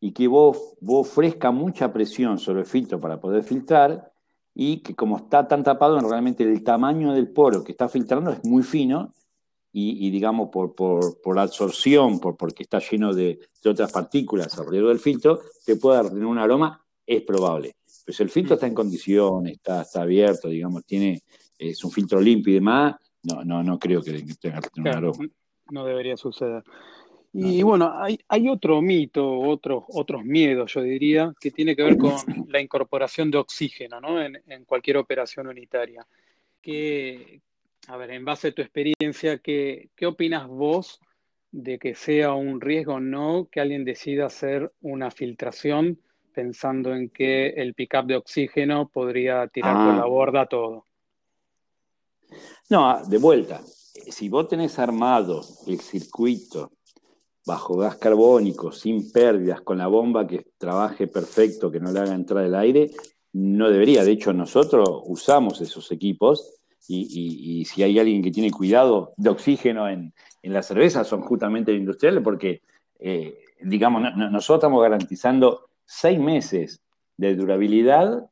y 0.00 0.10
que 0.10 0.26
vos, 0.26 0.74
vos 0.80 1.06
ofrezca 1.06 1.52
mucha 1.52 1.92
presión 1.92 2.38
sobre 2.38 2.62
el 2.62 2.66
filtro 2.66 2.98
para 2.98 3.20
poder 3.20 3.44
filtrar 3.44 4.10
y 4.52 4.78
que 4.78 4.96
como 4.96 5.18
está 5.18 5.46
tan 5.46 5.62
tapado, 5.62 6.00
realmente 6.00 6.42
el 6.42 6.64
tamaño 6.64 7.12
del 7.12 7.30
poro 7.30 7.62
que 7.62 7.70
está 7.70 7.88
filtrando 7.88 8.32
es 8.32 8.44
muy 8.44 8.64
fino 8.64 9.14
y, 9.72 10.10
digamos 10.10 10.48
por, 10.50 10.74
por, 10.74 11.38
absorción, 11.38 12.18
por, 12.18 12.36
porque 12.36 12.64
está 12.64 12.80
lleno 12.80 13.14
de, 13.14 13.38
de, 13.62 13.70
otras 13.70 13.92
partículas 13.92 14.58
alrededor 14.58 14.88
del 14.88 14.98
filtro, 14.98 15.38
te 15.64 15.76
puede 15.76 16.08
tener 16.08 16.26
un 16.26 16.38
aroma, 16.38 16.84
es 17.06 17.22
probable. 17.22 17.76
Pues 18.04 18.20
el 18.20 18.30
filtro 18.30 18.54
está 18.54 18.66
en 18.66 18.74
condiciones, 18.74 19.54
está, 19.54 19.82
está 19.82 20.02
abierto, 20.02 20.48
digamos, 20.48 20.84
tiene, 20.84 21.22
es 21.58 21.84
un 21.84 21.90
filtro 21.90 22.20
limpio 22.20 22.52
y 22.52 22.54
demás, 22.54 22.96
no, 23.22 23.44
no, 23.44 23.62
no 23.62 23.78
creo 23.78 24.02
que 24.02 24.12
tenga 24.40 24.60
que 24.60 24.68
tener 24.70 24.92
un 24.92 24.98
aroma. 24.98 25.26
No 25.70 25.84
debería 25.84 26.16
suceder. 26.16 26.64
Y 27.32 27.62
bueno, 27.62 27.92
hay, 27.94 28.18
hay 28.26 28.48
otro 28.48 28.82
mito, 28.82 29.38
otros, 29.38 29.84
otros 29.88 30.24
miedos, 30.24 30.72
yo 30.74 30.82
diría, 30.82 31.32
que 31.40 31.52
tiene 31.52 31.76
que 31.76 31.84
ver 31.84 31.96
con 31.96 32.12
la 32.48 32.60
incorporación 32.60 33.30
de 33.30 33.38
oxígeno 33.38 34.00
¿no? 34.00 34.20
en, 34.20 34.42
en 34.48 34.64
cualquier 34.64 34.96
operación 34.96 35.46
unitaria. 35.46 36.04
Que, 36.60 37.40
a 37.86 37.96
ver, 37.96 38.10
en 38.10 38.24
base 38.24 38.48
a 38.48 38.52
tu 38.52 38.62
experiencia, 38.62 39.38
¿qué, 39.38 39.90
¿qué 39.94 40.06
opinas 40.06 40.48
vos 40.48 41.00
de 41.52 41.78
que 41.78 41.94
sea 41.94 42.34
un 42.34 42.60
riesgo 42.60 42.94
o 42.94 43.00
no 43.00 43.48
que 43.50 43.60
alguien 43.60 43.84
decida 43.84 44.26
hacer 44.26 44.72
una 44.80 45.10
filtración 45.10 46.00
pensando 46.40 46.94
en 46.94 47.10
que 47.10 47.48
el 47.48 47.74
pickup 47.74 48.06
de 48.06 48.16
oxígeno 48.16 48.88
podría 48.88 49.46
tirar 49.48 49.74
por 49.74 49.94
la 49.94 50.02
ah. 50.02 50.06
borda 50.06 50.46
todo. 50.46 50.86
No, 52.70 53.04
de 53.06 53.18
vuelta, 53.18 53.60
si 53.62 54.30
vos 54.30 54.48
tenés 54.48 54.78
armado 54.78 55.42
el 55.66 55.80
circuito 55.80 56.72
bajo 57.44 57.76
gas 57.76 57.96
carbónico, 57.96 58.72
sin 58.72 59.12
pérdidas, 59.12 59.60
con 59.60 59.76
la 59.76 59.88
bomba 59.88 60.26
que 60.26 60.46
trabaje 60.56 61.08
perfecto, 61.08 61.70
que 61.70 61.80
no 61.80 61.92
le 61.92 62.00
haga 62.00 62.14
entrar 62.14 62.42
el 62.44 62.54
aire, 62.54 62.90
no 63.34 63.68
debería. 63.68 64.02
De 64.02 64.12
hecho, 64.12 64.32
nosotros 64.32 65.02
usamos 65.04 65.60
esos 65.60 65.92
equipos 65.92 66.54
y, 66.88 67.66
si 67.66 67.82
hay 67.82 67.98
alguien 67.98 68.22
que 68.22 68.30
tiene 68.30 68.50
cuidado 68.50 69.12
de 69.18 69.28
oxígeno 69.28 69.88
en, 69.88 70.14
la 70.42 70.62
cerveza, 70.62 71.04
son 71.04 71.20
justamente 71.20 71.70
los 71.72 71.80
industriales, 71.80 72.22
porque, 72.24 72.62
eh, 72.98 73.38
digamos, 73.60 74.02
nosotros 74.16 74.58
estamos 74.58 74.82
garantizando 74.82 75.69
seis 75.90 76.20
meses 76.20 76.80
de 77.16 77.34
durabilidad 77.34 78.30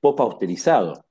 post-pausterizado 0.00 1.04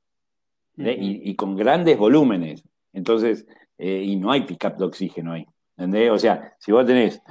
y, 0.78 1.36
con 1.36 1.58
grandes 1.58 1.98
volúmenes. 1.98 2.64
Entonces, 2.94 3.46
eh, 3.78 4.02
y 4.02 4.16
no 4.16 4.32
hay 4.32 4.46
pick-up 4.46 4.78
de 4.78 4.86
oxígeno 4.86 5.34
ahí. 5.34 5.46
¿entendés? 5.76 6.12
O 6.12 6.18
sea, 6.18 6.56
si 6.60 6.72
vos 6.72 6.86
tenés 6.86 7.22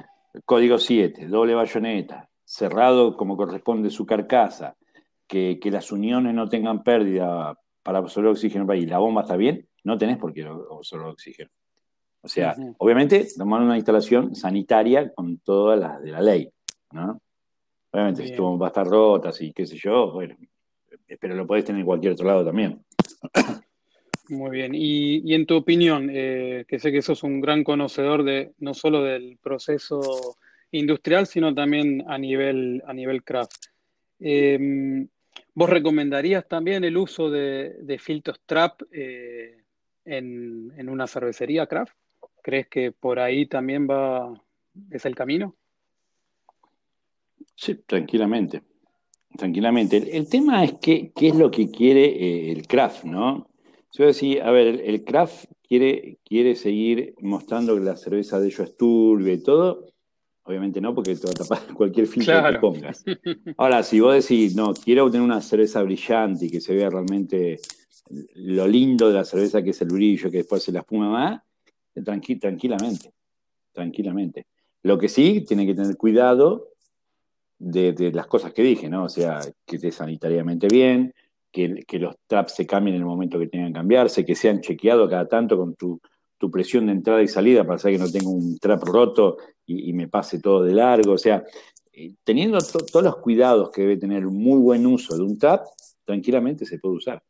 código 0.45 0.77
7, 0.77 1.27
doble 1.27 1.55
bayoneta, 1.55 2.29
cerrado 2.45 3.17
como 3.17 3.35
corresponde 3.35 3.89
su 3.89 4.05
carcasa, 4.05 4.77
que, 5.27 5.59
las 5.65 5.91
uniones 5.91 6.35
no 6.35 6.47
tengan 6.47 6.83
pérdida 6.83 7.59
para 7.83 7.99
absorber 7.99 8.33
oxígeno 8.33 8.73
y 8.75 8.85
la 8.85 8.99
bomba 8.99 9.23
está 9.23 9.37
bien, 9.37 9.67
no 9.85 9.97
tenés 9.97 10.19
por 10.19 10.35
qué 10.35 10.43
absorber 10.43 11.09
oxígeno. 11.09 11.51
O 12.21 12.29
sea, 12.29 12.55
obviamente, 12.77 13.27
tomar 13.39 13.63
una 13.63 13.77
instalación 13.77 14.35
sanitaria 14.35 15.13
con 15.15 15.39
todas 15.39 15.81
las 15.81 16.03
de 16.03 16.11
la 16.11 16.21
ley, 16.21 16.51
¿no? 16.93 17.21
Obviamente, 17.95 18.27
si 18.27 18.35
tu 18.35 18.43
bomba 18.43 18.67
está 18.67 18.83
rota, 18.83 19.31
y 19.39 19.53
qué 19.53 19.65
sé 19.65 19.77
yo, 19.77 20.11
bueno, 20.11 20.37
pero 21.21 21.37
lo 21.37 21.47
podés 21.47 21.65
tener 21.65 21.79
en 21.79 21.87
cualquier 21.87 22.15
otro 22.15 22.27
lado 22.27 22.45
también. 22.45 22.85
Muy 24.31 24.51
bien. 24.51 24.73
Y, 24.75 25.33
en 25.33 25.47
tu 25.47 25.55
opinión, 25.55 26.11
eh, 26.13 26.65
que 26.67 26.81
sé 26.81 26.91
que 26.91 27.03
sos 27.03 27.23
un 27.23 27.41
gran 27.41 27.63
conocedor 27.63 28.25
de 28.25 28.51
no 28.59 28.75
solo 28.75 29.05
del 29.05 29.39
proceso 29.41 30.01
industrial, 30.73 31.29
sino 31.29 31.55
también 31.55 32.03
a 32.09 32.19
nivel, 32.19 32.83
a 32.85 32.93
nivel 32.93 33.23
craft. 33.23 33.67
Em, 34.19 35.07
¿Vos 35.55 35.71
recomendarías 35.71 36.49
también 36.49 36.83
el 36.83 36.97
uso 36.97 37.31
de, 37.31 37.97
filtros 38.01 38.41
trap 38.45 38.83
eh, 38.91 39.63
en, 40.05 40.89
una 40.89 41.07
cervecería 41.07 41.69
craft? 41.69 41.95
¿Crees 42.43 42.67
que 42.67 42.91
por 42.91 43.21
ahí 43.21 43.47
también 43.47 43.87
va, 43.89 44.35
es 44.91 45.07
el 45.07 45.15
camino? 45.15 45.55
Sí, 47.55 47.77
tranquilamente. 47.87 48.63
Tranquilamente. 49.37 50.17
El, 50.17 50.29
tema 50.29 50.65
es 50.65 50.75
que, 50.75 51.13
qué 51.15 51.29
es 51.29 51.37
lo 51.37 51.51
que 51.51 51.71
quiere 51.71 52.05
eh, 52.05 52.53
el 52.53 52.67
craft, 52.67 53.05
¿no? 53.05 53.49
Yo 53.93 54.07
decía, 54.07 54.47
a 54.47 54.51
ver, 54.51 54.83
el, 54.85 55.05
craft 55.05 55.47
quiere, 55.67 56.19
quiere 56.25 56.57
seguir 56.57 57.15
mostrando 57.21 57.75
que 57.75 57.83
la 57.83 57.97
cerveza 57.97 58.39
de 58.39 58.47
ellos 58.47 58.61
es 58.61 58.77
turbia 58.77 59.33
y 59.33 59.43
todo. 59.43 59.87
Obviamente 60.45 60.81
no, 60.81 60.95
porque 60.95 61.17
te 61.17 61.27
va 61.27 61.31
a 61.31 61.35
tapar 61.35 61.63
cualquier 61.75 62.07
filtro 62.07 62.43
que 62.51 62.59
pongas. 62.59 63.05
Ahora, 63.57 63.83
si 63.83 64.01
vos 64.01 64.15
decís, 64.15 64.55
no, 64.55 64.75
quiero 64.75 65.07
obtener 65.07 65.25
una 65.25 65.41
cerveza 65.41 65.83
brillante 65.83 66.47
y 66.47 66.51
que 66.51 66.61
se 66.61 66.75
vea 66.75 66.91
realmente 66.91 67.59
lo 68.35 68.69
lindo 68.69 69.09
de 69.09 69.15
la 69.15 69.25
cerveza, 69.25 69.63
que 69.63 69.71
es 69.71 69.81
el 69.81 69.89
brillo, 69.89 70.31
que 70.31 70.39
después 70.39 70.63
se 70.63 70.73
la 70.73 70.81
espuma 70.81 71.09
más, 71.09 71.43
tranquilamente, 72.05 73.13
tranquilamente. 73.73 74.47
Lo 74.83 74.99
que 74.99 75.09
sí, 75.09 75.45
tiene 75.47 75.67
que 75.67 75.75
tener 75.75 75.97
cuidado 75.97 76.74
de, 77.59 77.93
de, 77.93 78.13
las 78.13 78.27
cosas 78.27 78.53
que 78.53 78.63
dije, 78.63 78.89
¿no? 78.89 79.05
O 79.05 79.09
sea, 79.09 79.41
que 79.67 79.77
esté 79.77 79.91
sanitariamente 79.91 80.69
bien, 80.69 81.15
que, 81.55 81.99
los 81.99 82.17
traps 82.27 82.57
se 82.57 82.67
cambien 82.67 82.97
en 82.97 83.03
el 83.03 83.07
momento 83.07 83.39
que 83.39 83.47
tengan 83.47 83.69
que 83.69 83.79
cambiarse, 83.79 84.25
que 84.25 84.35
sean 84.35 84.61
chequeados 84.61 85.09
cada 85.09 85.29
tanto 85.29 85.57
con 85.57 85.75
tu, 85.75 86.01
presión 86.53 86.85
de 86.85 86.93
entrada 86.93 87.23
y 87.23 87.29
salida 87.29 87.65
para 87.65 87.79
saber 87.79 87.97
que 87.97 88.05
no 88.05 88.11
tengo 88.11 88.31
un 88.31 88.59
trap 88.59 88.83
roto 88.83 89.39
y, 89.65 89.95
me 89.95 90.09
pase 90.09 90.41
todo 90.41 90.63
de 90.63 90.75
largo. 90.75 91.13
O 91.13 91.19
sea, 91.19 91.43
eh, 91.91 92.13
teniendo 92.23 92.59
todos 92.59 93.03
los 93.03 93.17
cuidados 93.17 93.71
que 93.71 93.81
debe 93.81 93.97
tener 93.97 94.27
un 94.27 94.37
muy 94.37 94.61
buen 94.61 94.85
uso 94.85 95.17
de 95.17 95.23
un 95.23 95.39
trap, 95.39 95.65
tranquilamente 96.05 96.67
se 96.67 96.79
puede 96.79 96.97
usar. 96.97 97.23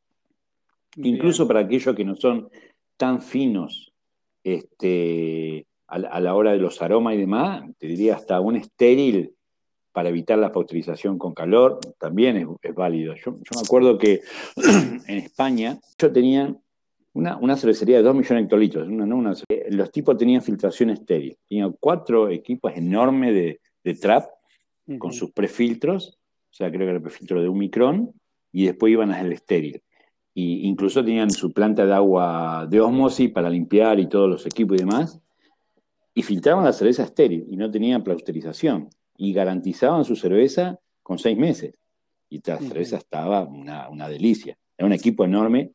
Incluso 0.97 1.47
para 1.47 1.61
aquellos 1.61 1.95
que 1.95 2.05
no 2.05 2.17
son 2.17 2.49
tan 2.97 3.23
finos 3.23 3.93
este, 4.43 5.65
a, 5.87 5.95
a, 5.95 6.21
la 6.21 6.35
hora 6.35 6.51
de 6.51 6.59
los 6.59 6.83
aromas 6.83 7.15
y 7.15 7.19
demás, 7.19 7.63
te 7.79 7.87
diría 7.87 8.17
hasta 8.17 8.41
un 8.41 8.57
estéril 8.57 9.33
para 9.95 10.09
evitar 10.09 10.37
la 10.37 10.51
pasteurización 10.51 11.19
con 11.19 11.35
calor, 11.35 11.79
también 11.99 12.37
es, 12.37 12.75
válido. 12.75 13.15
Yo, 13.15 13.31
me 13.31 13.61
acuerdo 13.65 13.97
que 13.97 14.23
en 15.07 15.19
España 15.19 15.79
yo 15.97 16.13
tenía 16.13 16.53
una, 17.13 17.57
cervecería 17.57 17.99
de 17.99 18.03
2 18.03 18.13
millones 18.13 18.41
de 18.41 18.41
hectolitros. 18.41 18.89
los 19.71 19.93
tipos 19.93 20.17
tenían 20.19 20.43
filtración 20.43 20.91
estéril. 20.91 21.39
Tenían 21.49 21.77
cuatro 21.79 22.29
equipos 22.29 22.73
enormes 22.75 23.61
de, 23.85 23.95
trap 23.95 24.25
con 24.99 25.13
sus 25.13 25.31
prefiltros, 25.31 26.19
o 26.51 26.55
sea, 26.55 26.71
creo 26.71 26.81
que 26.81 26.87
era 26.87 26.97
el 26.97 27.03
prefiltro 27.03 27.41
de 27.41 27.49
un 27.49 27.59
micrón, 27.59 28.13
y 28.51 28.67
después 28.67 28.91
iban 28.91 29.13
al 29.13 29.33
estéril. 29.33 29.81
Y 30.35 30.67
incluso 30.67 31.05
tenían 31.05 31.31
su 31.31 31.53
planta 31.53 31.87
de 31.87 31.95
agua 31.95 32.67
de 32.69 32.81
osmosis 32.81 33.31
para 33.31 33.49
limpiar 33.49 34.01
y 34.01 34.09
todos 34.09 34.29
los 34.29 34.45
equipos 34.45 34.77
y 34.77 34.81
demás. 34.81 35.21
Y 36.15 36.23
filtraban 36.23 36.65
la 36.65 36.73
cerveza 36.73 37.05
estéril 37.05 37.47
y 37.49 37.57
no 37.57 37.71
tenían 37.71 38.03
pasteurización 38.03 38.89
y 39.17 39.33
garantizaban 39.33 40.05
su 40.05 40.17
cerveza 40.17 40.79
con 41.03 41.19
seis 41.19 41.37
meses. 41.37 41.75
Y 42.31 42.41
la 42.45 42.59
cerveza 42.59 42.97
estaba 42.97 43.43
una, 43.45 44.09
delicia. 44.09 44.57
Era 44.77 44.87
un 44.87 44.93
equipo 44.93 45.25
enorme. 45.25 45.71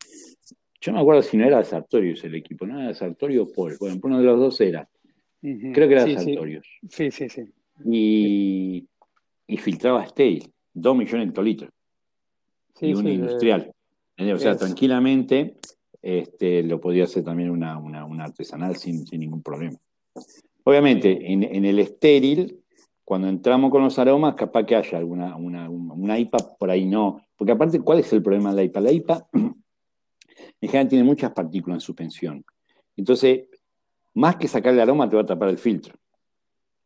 Yo 0.82 0.92
no 0.92 0.98
me 0.98 1.02
acuerdo 1.02 1.22
si 1.22 1.38
no 1.38 1.46
era 1.46 1.60
de 1.60 1.66
Sartorius 1.66 2.24
el 2.24 2.36
equipo, 2.36 2.66
no 2.66 2.80
era 2.80 2.90
de 2.90 2.96
Sartorius 2.96 3.50
Paul. 3.56 3.78
Bueno, 3.80 4.00
uno 4.04 4.18
de 4.18 4.24
los 4.24 4.40
dos 4.40 4.62
era. 4.62 4.90
Creo 5.42 5.88
que 5.88 5.94
era 5.94 6.06
de 6.06 6.16
Sartorius. 6.16 6.68
Sí, 6.90 7.12
sí, 7.12 7.30
sí. 7.30 7.44
Y, 7.86 8.88
y 9.48 9.58
filtraba 9.58 10.06
Stale, 10.06 10.52
dos 10.74 10.98
millones 10.98 11.28
de 11.28 11.30
hectolitros. 11.30 11.72
y 12.82 12.94
un 12.94 13.08
industrial. 13.08 13.72
o 14.18 14.38
sea, 14.38 14.58
tranquilamente 14.58 15.56
este, 16.02 16.64
lo 16.64 16.82
podía 16.82 17.06
hacer 17.06 17.24
también 17.24 17.52
una, 17.52 17.78
artesanal 18.22 18.76
sin, 18.76 19.06
ningún 19.12 19.42
problema. 19.42 19.78
Obviamente, 20.64 21.32
en, 21.32 21.44
en 21.44 21.64
el 21.64 21.80
estéril 21.80 22.59
cuando 23.10 23.28
entramos 23.28 23.72
con 23.72 23.82
los 23.82 23.98
aromas, 23.98 24.36
capaz 24.36 24.64
que 24.68 24.76
haya 24.76 25.00
alguna 25.00 25.36
una, 25.36 26.20
IPA, 26.20 26.38
por 26.60 26.70
ahí 26.70 26.86
no. 26.86 27.20
Porque 27.36 27.54
aparte, 27.54 27.80
¿cuál 27.80 27.98
es 27.98 28.14
el 28.14 28.22
problema 28.22 28.52
de 28.52 28.58
la 28.58 28.64
IPA? 28.66 28.82
La 28.82 28.92
IPA 28.92 29.24
en 29.34 30.70
general 30.70 30.88
tiene 30.88 31.04
muchas 31.04 31.32
partículas 31.32 31.78
en 31.78 31.82
suspensión. 31.82 32.46
Entonces, 32.96 33.46
más 34.14 34.36
que 34.36 34.48
sacar 34.48 34.76
el 34.76 34.80
aroma, 34.80 35.10
te 35.10 35.16
va 35.16 35.24
a 35.24 35.26
tapar 35.26 35.50
el 35.50 35.58
filtro. 35.58 35.96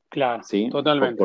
Claro, 0.07 0.43
¿sí? 0.43 0.69
totalmente, 0.69 1.21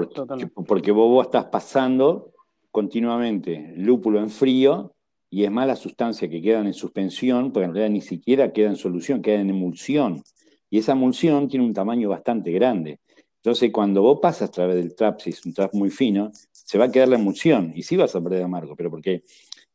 porque, 0.67 0.91
vos, 0.91 1.27
estás 1.27 1.45
pasando 1.45 2.33
continuamente 2.73 3.75
lúpulo 3.77 4.19
en 4.19 4.31
frío 4.31 4.97
y 5.31 5.45
es 5.45 5.51
más 5.53 5.69
la 5.69 5.77
sustancia 5.77 6.29
que 6.29 6.43
quedan 6.43 6.67
en 6.67 6.75
suspensión, 6.75 7.53
porque 7.53 7.67
en 7.67 7.75
realidad 7.75 7.93
ni 7.93 8.01
siquiera 8.01 8.53
queda 8.53 8.71
en 8.71 8.77
solución, 8.77 9.23
queda 9.23 9.39
en 9.39 9.51
emulsión. 9.51 10.25
Y 10.69 10.79
esa 10.79 10.91
emulsión 10.91 11.47
tiene 11.47 11.65
un 11.65 11.73
tamaño 11.73 12.09
bastante 12.09 12.51
grande. 12.51 12.99
Entonces, 13.39 13.71
cuando 13.73 14.03
vos 14.03 14.19
pasas 14.21 14.49
a 14.49 14.53
través 14.53 14.77
del 14.77 14.95
trap, 14.95 15.21
si 15.21 15.31
es 15.31 15.45
un 15.47 15.55
trap 15.55 15.73
muy 15.73 15.91
fino, 15.91 16.31
se 16.53 16.77
va 16.77 16.87
a 16.87 16.91
quedar 16.91 17.09
la 17.09 17.17
emulsión 17.17 17.73
y 17.75 17.83
sí 17.83 17.97
vas 17.97 18.15
a 18.15 18.21
perder 18.21 18.43
amargo, 18.43 18.75
pero 18.77 18.91
porque, 18.91 19.23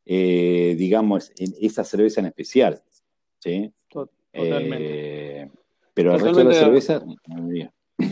eh, 0.05 0.75
digamos, 0.77 1.31
esa 1.37 1.83
cerveza 1.83 2.19
en 2.21 2.27
especial. 2.27 2.81
¿sí? 3.39 3.71
Totalmente. 3.89 5.41
Eh, 5.41 5.49
pero 5.93 6.15
el 6.15 6.21
resto 6.21 6.39
de 6.39 6.43
la 6.45 6.53
cerveza, 6.53 7.03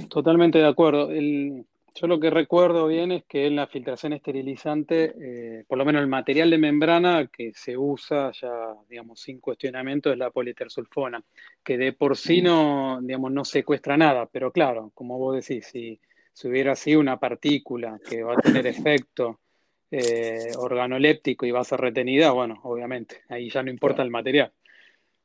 Totalmente 0.10 0.60
de 0.60 0.68
acuerdo. 0.68 1.12
El, 1.12 1.66
yo 1.94 2.08
lo 2.08 2.20
que 2.20 2.30
recuerdo 2.30 2.88
bien 2.88 3.12
es 3.12 3.26
que 3.26 3.48
en 3.48 3.56
la 3.58 3.68
filtración 3.68 4.14
esterilizante, 4.14 5.14
eh, 5.20 5.66
por 5.68 5.78
lo 5.78 5.86
menos 5.86 6.02
el 6.02 6.08
material 6.08 6.50
de 6.50 6.58
membrana 6.58 7.28
que 7.28 7.52
se 7.54 7.78
usa 7.78 8.32
ya, 8.32 8.76
digamos, 8.90 9.20
sin 9.20 9.40
cuestionamiento 9.40 10.12
es 10.12 10.18
la 10.18 10.32
politersulfona, 10.32 11.24
que 11.64 11.78
de 11.78 11.94
por 11.94 12.16
sí 12.16 12.42
no, 12.42 13.00
digamos, 13.02 13.32
no 13.32 13.44
secuestra 13.44 13.98
nada, 13.98 14.26
pero 14.26 14.52
claro, 14.52 14.92
como 14.94 15.18
vos 15.18 15.36
decís, 15.46 15.68
si, 15.68 16.00
hubiera 16.48 16.76
sido 16.76 17.00
una 17.00 17.20
partícula 17.20 18.00
que 18.08 18.24
va 18.24 18.34
a 18.34 18.42
tener 18.42 18.66
efecto 18.68 19.42
eh, 19.92 20.52
organoléptico 20.58 21.46
y 21.46 21.52
va 21.52 21.60
a 21.60 21.66
ser 21.66 21.82
retenida, 21.82 22.32
bueno, 22.32 22.60
obviamente, 22.64 23.22
ahí 23.28 23.50
ya 23.50 23.62
no 23.62 23.70
importa 23.70 24.02
el 24.02 24.10
material. 24.10 24.52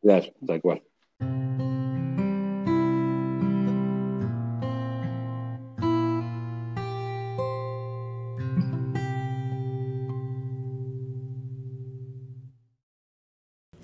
Claro, 0.02 0.26
tal 0.44 0.61
cual. 0.61 0.83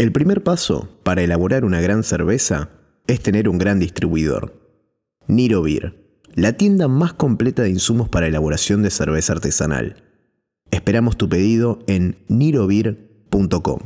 El 0.03 0.11
primer 0.11 0.43
paso 0.43 0.89
para 1.05 1.23
elaborar 1.23 1.65
una 1.65 1.81
gran 1.81 2.03
cerveza 2.03 2.71
es 3.07 3.21
tener 3.21 3.49
un 3.49 3.57
gran 3.57 3.79
distribuidor. 3.79 4.53
Niro 5.29 5.63
Beer, 5.63 5.95
la 6.35 6.55
tienda 6.55 6.89
más 6.89 7.13
completa 7.13 7.63
de 7.63 7.71
insumos 7.71 8.09
para 8.09 8.27
elaboración 8.27 8.83
de 8.83 8.91
cerveza 8.91 9.35
artesanal. 9.35 10.03
Esperamos 10.73 11.17
tu 11.17 11.29
pedido 11.29 11.79
en 11.87 12.17
nirobeer.com. 12.27 13.79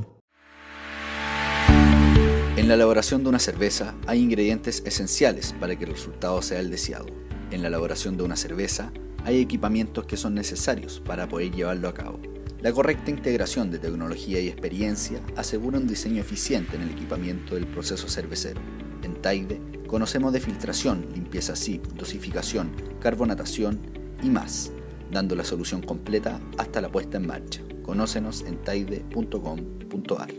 En 2.57 2.67
la 2.67 2.75
elaboración 2.75 3.23
de 3.23 3.29
una 3.29 3.39
cerveza 3.39 3.95
hay 4.07 4.23
ingredientes 4.23 4.83
esenciales 4.87 5.55
para 5.61 5.77
que 5.77 5.85
el 5.85 5.91
resultado 5.91 6.41
sea 6.41 6.61
el 6.61 6.71
deseado. 6.71 7.05
En 7.51 7.61
la 7.61 7.69
elaboración 7.69 8.17
de 8.17 8.23
una 8.23 8.37
cerveza 8.37 8.91
hay 9.27 9.39
equipamientos 9.39 10.07
que 10.07 10.17
son 10.17 10.35
necesarios 10.35 10.99
para 10.99 11.29
poder 11.29 11.51
llevarlo 11.51 11.89
a 11.89 11.93
cabo 11.93 12.19
La 12.63 12.73
correcta 12.73 13.11
integración 13.11 13.71
de 13.71 13.79
tecnología 13.79 14.41
y 14.41 14.49
experiencia 14.49 15.21
asegura 15.37 15.79
un 15.79 15.87
diseño 15.87 16.21
eficiente 16.21 16.77
en 16.77 16.83
el 16.83 16.91
equipamiento 16.91 17.55
del 17.55 17.67
proceso 17.67 18.09
cervecero. 18.09 18.61
En 19.03 19.15
Taide 19.21 19.61
conocemos 19.87 20.33
de 20.33 20.41
filtración, 20.41 21.07
limpieza 21.15 21.55
SIP, 21.55 21.85
dosificación, 21.93 22.73
carbonatación 23.01 23.81
y 24.23 24.31
más, 24.31 24.73
dando 25.11 25.37
la 25.37 25.45
solución 25.45 25.83
completa 25.83 26.41
hasta 26.59 26.81
la 26.81 26.91
puesta 26.91 27.19
en 27.19 27.27
marcha. 27.27 27.63
Conócenos 27.83 28.43
en 28.43 28.57
taide.com.ar. 28.63 30.33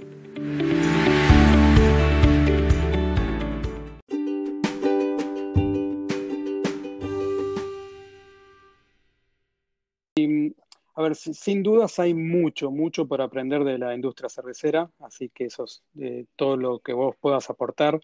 A 10.98 11.04
ver, 11.04 11.16
sin 11.16 11.62
dudas 11.62 12.00
hay 12.00 12.16
mucho, 12.16 12.72
mucho 12.72 13.08
por 13.08 13.22
aprender 13.22 13.64
de 13.64 13.78
la 13.78 13.94
industria 13.94 14.30
cervecera, 14.30 14.90
así 14.98 15.30
que 15.30 15.46
eso 15.46 15.66
es, 15.66 15.84
eh, 16.00 16.26
todo 16.36 16.58
lo 16.58 16.80
que 16.80 16.92
vos 16.92 17.16
puedas 17.22 17.52
aportar 17.52 18.00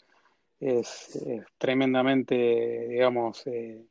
es, 0.60 1.20
tremendamente, 1.58 2.88
digamos, 2.90 3.48
eh, 3.48 3.84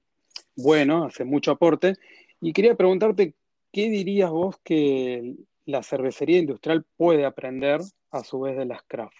bueno, 0.54 1.06
hace 1.06 1.24
mucho 1.24 1.50
aporte. 1.50 1.96
Y 2.40 2.52
quería 2.52 2.76
preguntarte, 2.76 3.34
¿qué 3.72 3.90
dirías 3.90 4.30
vos 4.30 4.54
que 4.62 5.34
la 5.66 5.82
cervecería 5.82 6.38
industrial 6.38 6.84
puede 6.96 7.24
aprender 7.24 7.80
a 8.12 8.22
su 8.22 8.38
vez 8.38 8.56
de 8.56 8.66
las 8.66 8.84
craft? 8.84 9.16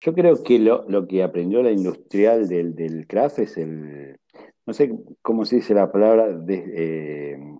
Yo 0.00 0.12
creo 0.14 0.42
que 0.42 0.58
lo, 0.58 1.06
que 1.06 1.22
aprendió 1.22 1.62
la 1.62 1.70
industrial 1.70 2.48
del, 2.48 2.74
del, 2.74 3.06
craft 3.06 3.38
es 3.38 3.56
el, 3.56 4.18
no 4.66 4.74
sé 4.74 4.90
cómo 5.22 5.44
se 5.44 5.56
dice 5.56 5.74
la 5.74 5.92
palabra, 5.92 6.32
de, 6.32 6.64
eh, 6.74 7.58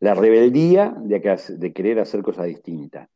la 0.00 0.14
rebeldía 0.14 0.94
de, 0.98 1.72
querer 1.72 2.00
hacer 2.00 2.22
cosas 2.22 2.46
distintas. 2.46 3.08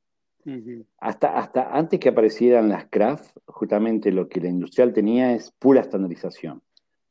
hasta, 0.98 1.38
hasta 1.38 1.74
antes 1.74 1.98
que 1.98 2.10
aparecieran 2.10 2.68
las 2.68 2.86
craft, 2.90 3.38
justamente 3.46 4.12
lo 4.12 4.28
que 4.28 4.40
la 4.40 4.48
industrial 4.48 4.92
tenía 4.92 5.34
es 5.34 5.50
pura 5.58 5.80
estandarización. 5.80 6.62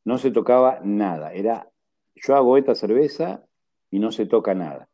No 0.05 0.19
se 0.19 0.29
tocaba 0.29 0.79
nada. 0.83 1.33
Era, 1.33 1.67
yo 2.15 2.35
hago 2.35 2.57
esta 2.57 2.75
cerveza 2.75 3.43
y 3.89 3.99
no 3.99 4.11
se 4.11 4.27
toca 4.27 4.53
nada. 4.53 4.87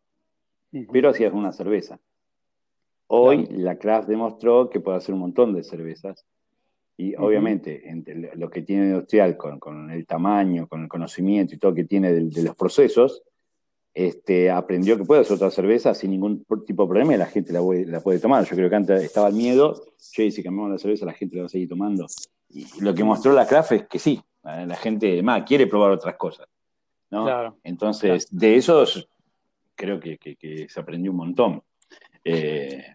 Pero 0.92 1.10
hacías 1.10 1.34
una 1.34 1.52
cerveza. 1.52 2.00
Hoy 3.08 3.48
la 3.48 3.78
craft 3.78 4.08
demostró 4.08 4.70
que 4.70 4.80
puede 4.80 4.98
hacer 4.98 5.14
un 5.14 5.22
montón 5.22 5.54
de 5.54 5.64
cervezas. 5.64 6.26
Y 6.96 7.16
obviamente, 7.16 7.90
entre 7.90 8.36
lo 8.36 8.50
que 8.50 8.62
tiene 8.62 8.88
industrial 8.88 9.36
con, 9.36 9.90
el 9.90 10.06
tamaño, 10.06 10.68
con 10.68 10.84
el 10.84 10.90
conocimiento 10.90 11.56
y 11.56 11.58
todo 11.58 11.74
que 11.74 11.86
tiene 11.86 12.14
de 12.14 12.44
los 12.44 12.56
procesos, 12.56 13.24
este, 14.00 14.50
aprendió 14.50 14.98
que 14.98 15.04
puede 15.04 15.20
hacer 15.20 15.36
otra 15.36 15.52
cerveza 15.52 15.94
sin 15.94 16.12
ningún 16.12 16.46
tipo 16.66 16.84
de 16.84 16.88
problema 16.88 17.14
y 17.14 17.18
la 17.18 17.26
gente 17.26 17.52
la, 17.52 18.00
puede 18.00 18.20
tomar. 18.20 18.46
Yo 18.46 18.56
creo 18.56 18.70
que 18.70 18.76
antes 18.78 19.04
estaba 19.04 19.28
el 19.28 19.34
miedo, 19.34 19.74
yo 20.14 20.32
si 20.32 20.42
cambiamos 20.42 20.72
la 20.72 20.78
cerveza 20.78 21.06
la 21.06 21.12
gente 21.12 21.36
la 21.36 21.42
va 21.42 21.46
a 21.48 21.50
seguir 21.50 21.68
tomando. 21.68 22.08
Y 22.50 22.66
lo 22.80 22.94
que 22.94 23.04
mostró 23.04 23.34
la 23.34 23.46
craft 23.46 23.74
es 23.74 23.88
que 23.88 24.00
sí, 24.00 24.22
la 24.42 24.76
gente 24.78 25.22
más 25.22 25.44
quiere 25.44 25.68
probar 25.68 25.92
otras 25.92 26.16
cosas. 26.16 26.48
Entonces, 27.62 28.28
de 28.32 28.56
esos 28.56 29.10
creo 29.76 30.00
que, 30.00 30.18
se 30.70 30.80
aprendió 30.80 31.12
un 31.12 31.18
montón. 31.18 31.62
Eh, 32.24 32.94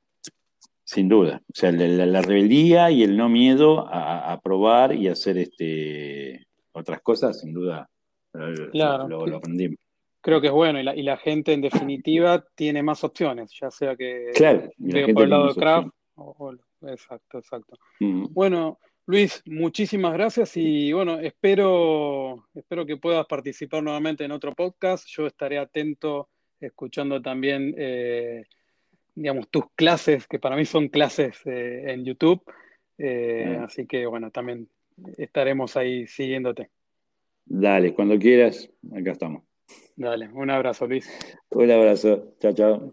sin 0.85 1.07
duda. 1.07 1.43
O 1.49 1.55
sea, 1.55 1.71
la, 1.71 2.23
rebeldía 2.23 2.91
y 2.91 3.03
el 3.03 3.15
no 3.15 3.29
miedo 3.29 3.87
a, 3.91 4.41
probar 4.43 4.95
y 4.95 5.09
hacer 5.09 5.37
este, 5.37 6.47
otras 6.73 7.03
cosas, 7.03 7.41
sin 7.41 7.53
duda, 7.53 7.91
lo 8.33 9.37
aprendimos 9.37 9.84
creo 10.25 10.41
que 10.41 10.47
es 10.47 10.53
bueno 10.53 10.81
y 10.81 11.03
la, 11.03 11.17
gente 11.19 11.53
en 11.53 11.61
definitiva 11.61 12.43
tiene 12.55 12.83
más 12.83 13.05
opciones, 13.05 13.53
ya 13.61 13.71
sea 13.71 13.95
que 13.95 14.31
claro, 14.35 14.71
por 15.13 15.23
el 15.25 15.31
lado 15.31 15.49
de 15.49 15.55
craft 15.55 15.89
o, 16.15 16.55
exacto, 16.87 17.39
exacto. 17.39 17.77
Mm. 18.01 18.29
Bueno, 18.33 18.79
Luis, 19.05 19.43
muchísimas 19.45 20.15
gracias 20.15 20.57
y 20.57 20.95
bueno, 20.95 21.19
espero, 21.21 22.47
espero 22.55 22.87
que 22.87 22.97
puedas 22.97 23.27
participar 23.27 23.83
nuevamente 23.83 24.25
en 24.25 24.33
otro 24.33 24.55
podcast. 24.55 25.07
Yo 25.09 25.27
estaré 25.27 25.59
atento 25.59 26.31
escuchando 26.59 27.21
también, 27.21 27.75
eh, 27.77 28.45
digamos, 29.15 29.51
tus 29.51 29.65
clases, 29.75 30.27
que 30.27 30.39
para 30.39 30.57
mí 30.57 30.65
son 30.65 30.89
clases 30.89 31.37
eh, 31.45 31.93
en 31.93 32.03
YouTube. 32.03 32.43
Eh. 32.97 33.59
Así 33.63 33.87
que 33.87 34.07
bueno, 34.07 34.31
también 34.31 34.71
estaremos 35.19 35.77
ahí 35.77 36.07
siguiéndote. 36.07 36.71
Dale, 37.45 37.93
cuando 37.93 38.19
quieras, 38.19 38.71
acá 38.91 39.13
estamos. 39.13 39.43
Dale, 39.97 40.29
un 40.33 40.51
abrazo, 40.51 40.87
Luis. 40.87 41.09
Un 41.51 41.71
abrazo. 41.71 42.35
Chao, 42.41 42.53
chao. 42.53 42.93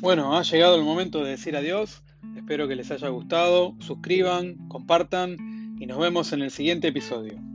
Bueno, 0.00 0.36
ha 0.36 0.42
llegado 0.42 0.76
el 0.76 0.82
momento 0.82 1.22
de 1.22 1.30
decir 1.30 1.56
adiós. 1.56 2.02
Espero 2.34 2.66
que 2.66 2.74
les 2.74 2.90
haya 2.90 3.08
gustado. 3.10 3.76
Suscriban, 3.78 4.56
compartan 4.66 5.36
y 5.78 5.86
nos 5.86 5.98
vemos 5.98 6.32
en 6.32 6.42
el 6.42 6.50
siguiente 6.50 6.88
episodio. 6.88 7.49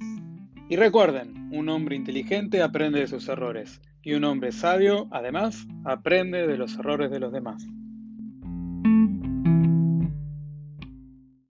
y 0.70 0.76
recuerden, 0.76 1.50
un 1.52 1.68
hombre 1.70 1.96
inteligente 1.96 2.62
aprende 2.62 3.00
de 3.00 3.08
sus 3.08 3.28
errores 3.28 3.82
y 4.04 4.14
un 4.14 4.26
hombre 4.26 4.52
sabio, 4.52 5.08
además, 5.10 5.66
aprende 5.84 6.46
de 6.46 6.58
los 6.58 6.78
errores 6.78 7.10
de 7.10 7.20
los 7.20 7.34
demás. 7.34 7.66